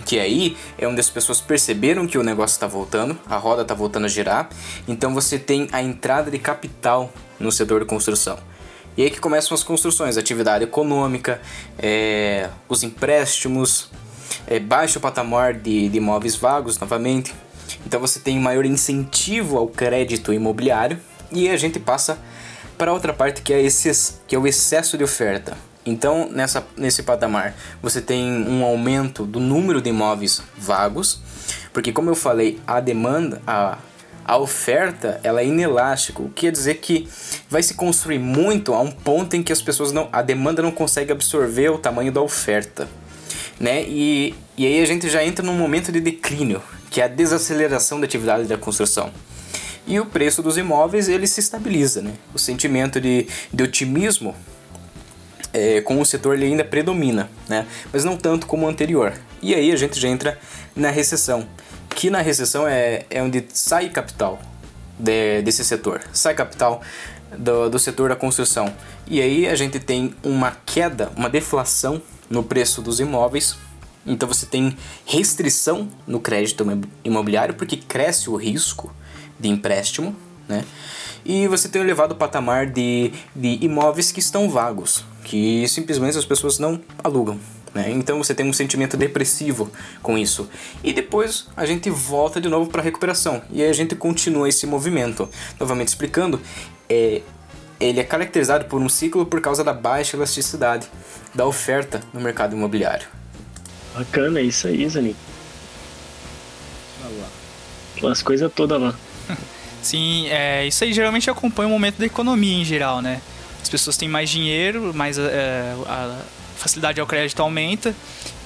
que 0.05 0.19
aí 0.19 0.57
é 0.79 0.87
onde 0.87 1.01
as 1.01 1.11
pessoas 1.11 1.41
perceberam 1.41 2.07
que 2.07 2.17
o 2.17 2.23
negócio 2.23 2.55
está 2.55 2.67
voltando, 2.67 3.19
a 3.29 3.37
roda 3.37 3.63
está 3.63 3.75
voltando 3.75 4.05
a 4.05 4.09
girar. 4.09 4.49
Então 4.87 5.13
você 5.13 5.39
tem 5.39 5.69
a 5.73 5.83
entrada 5.83 6.31
de 6.31 6.39
capital 6.39 7.13
no 7.39 7.51
setor 7.51 7.81
de 7.81 7.87
construção. 7.87 8.39
E 8.97 9.03
aí 9.03 9.11
que 9.11 9.21
começam 9.21 9.55
as 9.55 9.63
construções, 9.63 10.17
atividade 10.17 10.65
econômica, 10.65 11.41
é, 11.79 12.49
os 12.69 12.83
empréstimos, 12.83 13.91
é, 14.47 14.59
baixo 14.59 14.99
patamar 14.99 15.55
de, 15.55 15.89
de 15.89 15.99
imóveis 15.99 16.35
vagos 16.35 16.79
novamente. 16.79 17.35
Então 17.87 18.01
você 18.01 18.19
tem 18.19 18.39
um 18.39 18.43
maior 18.43 18.65
incentivo 18.65 19.57
ao 19.57 19.69
crédito 19.69 20.33
imobiliário 20.33 20.99
e 21.31 21.49
a 21.49 21.57
gente 21.57 21.79
passa 21.79 22.19
para 22.79 22.93
outra 22.93 23.13
parte 23.13 23.43
que 23.43 23.53
é, 23.53 23.61
esse, 23.61 24.21
que 24.27 24.37
é 24.37 24.39
o 24.39 24.47
excesso 24.47 24.97
de 24.97 25.03
oferta. 25.05 25.57
Então, 25.85 26.29
nessa, 26.31 26.65
nesse 26.77 27.03
patamar, 27.03 27.55
você 27.83 28.01
tem 28.01 28.47
um 28.47 28.63
aumento 28.65 29.25
do 29.25 29.41
número 29.41 29.81
de 29.81 29.91
imóveis 29.91 30.43
vagos, 30.57 31.21
porque 31.73 31.93
como 31.93 32.11
eu 32.11 32.15
falei, 32.15 32.61
a 32.67 32.79
demanda, 32.79 33.41
a, 33.47 33.79
a 34.25 34.37
oferta 34.37 35.19
ela 35.25 35.41
é 35.41 35.47
inelástica, 35.47 36.23
o 36.23 36.29
que 36.29 36.43
quer 36.43 36.53
dizer 36.53 36.75
que 36.75 37.09
vai 37.49 37.63
se 37.63 37.75
construir 37.75 38.19
muito 38.19 38.75
a 38.75 38.81
um 38.81 38.91
ponto 38.91 39.35
em 39.35 39.43
que 39.43 39.53
as 39.53 39.63
pessoas 39.63 39.91
não, 39.91 40.09
a 40.13 40.21
demanda 40.21 40.63
não 40.63 40.71
consegue 40.71 41.11
absorver 41.11 41.71
o 41.71 41.79
tamanho 41.79 42.13
da 42.13 42.21
oferta, 42.21 42.87
né? 43.59 43.83
E, 43.85 44.35
e 44.57 44.67
aí 44.67 44.83
a 44.83 44.87
gente 44.87 45.09
já 45.09 45.25
entra 45.25 45.45
num 45.45 45.55
momento 45.55 45.91
de 45.91 46.01
declínio, 46.01 46.63
que 46.91 47.01
é 47.01 47.05
a 47.05 47.09
desaceleração 47.09 47.99
da 47.99 48.05
atividade 48.05 48.45
da 48.45 48.59
construção. 48.59 49.11
E 49.89 49.99
o 49.99 50.05
preço 50.05 50.43
dos 50.43 50.59
imóveis 50.59 51.09
ele 51.09 51.27
se 51.27 51.41
estabiliza, 51.41 52.03
né? 52.03 52.13
O 52.35 52.39
sentimento 52.39 53.01
de, 53.01 53.27
de 53.51 53.63
otimismo 53.63 54.35
é, 55.51 55.81
com 55.81 55.99
o 55.99 56.05
setor 56.05 56.35
ele 56.35 56.45
ainda 56.45 56.63
predomina, 56.63 57.31
né? 57.49 57.67
Mas 57.91 58.05
não 58.05 58.15
tanto 58.15 58.47
como 58.47 58.67
o 58.67 58.69
anterior. 58.69 59.15
E 59.41 59.55
aí 59.55 59.73
a 59.73 59.77
gente 59.77 59.99
já 59.99 60.07
entra 60.07 60.39
na 60.77 60.91
recessão, 60.91 61.49
que 61.89 62.11
na 62.11 62.21
recessão 62.21 62.69
é, 62.69 63.07
é 63.09 63.23
onde 63.23 63.47
sai 63.55 63.89
capital 63.89 64.39
de, 64.99 65.41
desse 65.41 65.65
setor, 65.65 66.03
sai 66.13 66.35
capital 66.35 66.83
do, 67.39 67.71
do 67.71 67.79
setor 67.79 68.11
da 68.11 68.17
construção. 68.17 68.71
E 69.07 69.23
aí 69.23 69.49
a 69.49 69.55
gente 69.55 69.81
tem 69.81 70.15
uma 70.23 70.55
queda, 70.67 71.11
uma 71.17 71.31
deflação 71.31 72.03
no 72.29 72.43
preço 72.43 72.83
dos 72.83 73.01
imóveis. 73.01 73.57
Então 74.07 74.29
você 74.29 74.45
tem 74.45 74.77
restrição 75.07 75.89
no 76.07 76.21
crédito 76.21 76.63
imobiliário 77.03 77.55
porque 77.55 77.79
cresce 77.79 78.29
o 78.29 78.37
risco 78.37 78.93
de 79.39 79.49
empréstimo, 79.49 80.15
né? 80.49 80.65
E 81.25 81.47
você 81.47 81.69
tem 81.69 81.83
um 81.83 81.85
elevado 81.85 82.15
patamar 82.17 82.67
de, 82.67 83.13
de 83.37 83.59
imóveis 83.61 84.11
que 84.11 84.21
estão 84.21 84.49
vagos, 84.49 85.05
que 85.25 85.67
simplesmente 85.69 86.17
as 86.17 86.25
pessoas 86.25 86.59
não 86.59 86.81
alugam. 87.03 87.39
Né? 87.75 87.91
Então 87.91 88.19
você 88.19 88.35
tem 88.35 88.49
um 88.49 88.53
sentimento 88.53 88.97
depressivo 88.97 89.71
com 90.03 90.17
isso. 90.17 90.49
E 90.83 90.93
depois 90.93 91.49
a 91.57 91.67
gente 91.67 91.91
volta 91.91 92.41
de 92.41 92.49
novo 92.49 92.71
para 92.71 92.81
a 92.81 92.85
recuperação 92.85 93.43
e 93.51 93.63
a 93.63 93.73
gente 93.73 93.95
continua 93.95 94.49
esse 94.49 94.67
movimento. 94.67 95.29
Novamente 95.61 95.89
explicando, 95.89 96.41
é, 96.89 97.21
ele 97.79 98.01
é 98.01 98.05
caracterizado 98.05 98.65
por 98.65 98.81
um 98.81 98.89
ciclo 98.89 99.27
por 99.27 99.41
causa 99.41 99.63
da 99.63 99.73
baixa 99.73 100.17
elasticidade 100.17 100.89
da 101.35 101.47
oferta 101.47 102.01
no 102.13 102.21
mercado 102.21 102.57
imobiliário. 102.57 103.07
Bacana, 103.95 104.41
é 104.41 104.45
isso 104.45 104.67
aí, 104.67 104.89
Zanin. 104.89 105.15
As 108.03 108.23
coisas 108.23 108.51
todas 108.53 108.81
lá. 108.81 108.95
Sim, 109.83 110.27
é, 110.29 110.67
isso 110.67 110.83
aí 110.85 110.93
geralmente 110.93 111.31
acompanha 111.31 111.69
o 111.69 111.71
momento 111.71 111.99
da 111.99 112.07
economia 112.07 112.61
em 112.61 112.65
geral, 112.65 113.01
né? 113.01 113.21
As 113.63 113.69
pessoas 113.69 113.97
têm 113.97 114.09
mais 114.09 114.29
dinheiro, 114.29 114.93
mais 114.95 115.19
é, 115.19 115.75
a 115.87 116.21
facilidade 116.57 117.01
ao 117.01 117.07
crédito 117.07 117.41
aumenta 117.41 117.95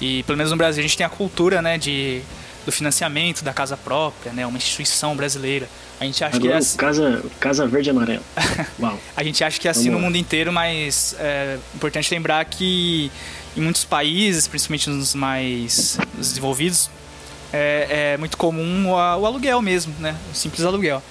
e 0.01 0.23
pelo 0.25 0.37
menos 0.37 0.51
no 0.51 0.57
Brasil 0.57 0.81
a 0.81 0.87
gente 0.87 0.97
tem 0.97 1.07
a 1.07 1.09
cultura, 1.09 1.63
né, 1.63 1.79
de 1.79 2.21
do 2.65 2.71
financiamento 2.71 3.43
da 3.43 3.53
casa 3.53 3.77
própria, 3.77 4.33
né, 4.33 4.47
uma 4.47 4.57
instituição 4.57 5.17
brasileira. 5.17 5.69
A 5.99 6.05
gente 6.05 6.23
acha 6.23 6.37
Agora, 6.37 6.51
que 6.51 6.55
é 6.55 6.59
assim... 6.59 6.77
casa, 6.77 7.25
casa 7.41 7.67
verde 7.67 7.89
e 7.89 7.91
amarela. 7.91 8.23
Uau. 8.81 8.99
a 9.17 9.25
gente 9.25 9.43
acha 9.43 9.59
que 9.59 9.67
é 9.67 9.71
assim 9.71 9.85
Vamos 9.85 9.95
no 9.95 9.99
lá. 9.99 10.05
mundo 10.07 10.17
inteiro, 10.17 10.53
mas 10.53 11.15
é 11.19 11.59
importante 11.75 12.13
lembrar 12.13 12.45
que 12.45 13.11
em 13.57 13.61
muitos 13.61 13.85
países, 13.85 14.47
principalmente 14.47 14.91
nos 14.91 15.15
mais 15.15 15.99
desenvolvidos, 16.17 16.91
é, 17.53 18.13
é 18.15 18.17
muito 18.17 18.37
comum 18.37 18.91
o, 18.91 18.97
aluguel 18.97 19.61
mesmo, 19.61 19.95
né? 19.99 20.17
O 20.33 20.35
simples 20.35 20.65
aluguel. 20.65 21.03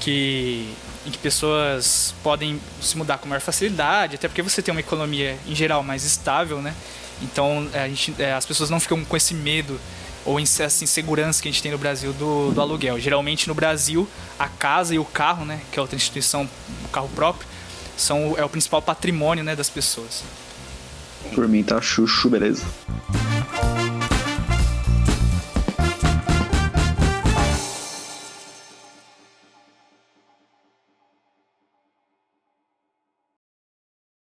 Que, 0.00 0.72
em 1.06 1.10
que 1.10 1.18
pessoas 1.18 2.14
podem 2.22 2.60
se 2.80 2.96
mudar 2.96 3.18
com 3.18 3.28
maior 3.28 3.40
facilidade, 3.40 4.14
até 4.14 4.28
porque 4.28 4.42
você 4.42 4.62
tem 4.62 4.72
uma 4.72 4.80
economia 4.80 5.36
em 5.46 5.54
geral 5.54 5.82
mais 5.82 6.04
estável, 6.04 6.62
né? 6.62 6.74
Então 7.22 7.68
a 7.74 7.88
gente, 7.88 8.14
é, 8.18 8.32
as 8.32 8.46
pessoas 8.46 8.70
não 8.70 8.78
ficam 8.78 9.04
com 9.04 9.16
esse 9.16 9.34
medo 9.34 9.80
ou 10.24 10.38
essa 10.38 10.84
insegurança 10.84 11.40
que 11.40 11.48
a 11.48 11.50
gente 11.50 11.62
tem 11.62 11.72
no 11.72 11.78
Brasil 11.78 12.12
do, 12.12 12.50
do 12.52 12.60
aluguel. 12.60 13.00
Geralmente 13.00 13.48
no 13.48 13.54
Brasil, 13.54 14.08
a 14.38 14.48
casa 14.48 14.94
e 14.94 14.98
o 14.98 15.04
carro, 15.04 15.44
né, 15.44 15.60
que 15.72 15.78
é 15.78 15.82
outra 15.82 15.96
instituição, 15.96 16.48
o 16.84 16.88
carro 16.88 17.08
próprio, 17.14 17.48
são, 17.96 18.34
é 18.36 18.44
o 18.44 18.48
principal 18.48 18.82
patrimônio 18.82 19.42
né, 19.42 19.56
das 19.56 19.70
pessoas. 19.70 20.22
Por 21.34 21.48
mim 21.48 21.62
tá 21.62 21.80
chuchu, 21.80 22.28
beleza? 22.28 22.64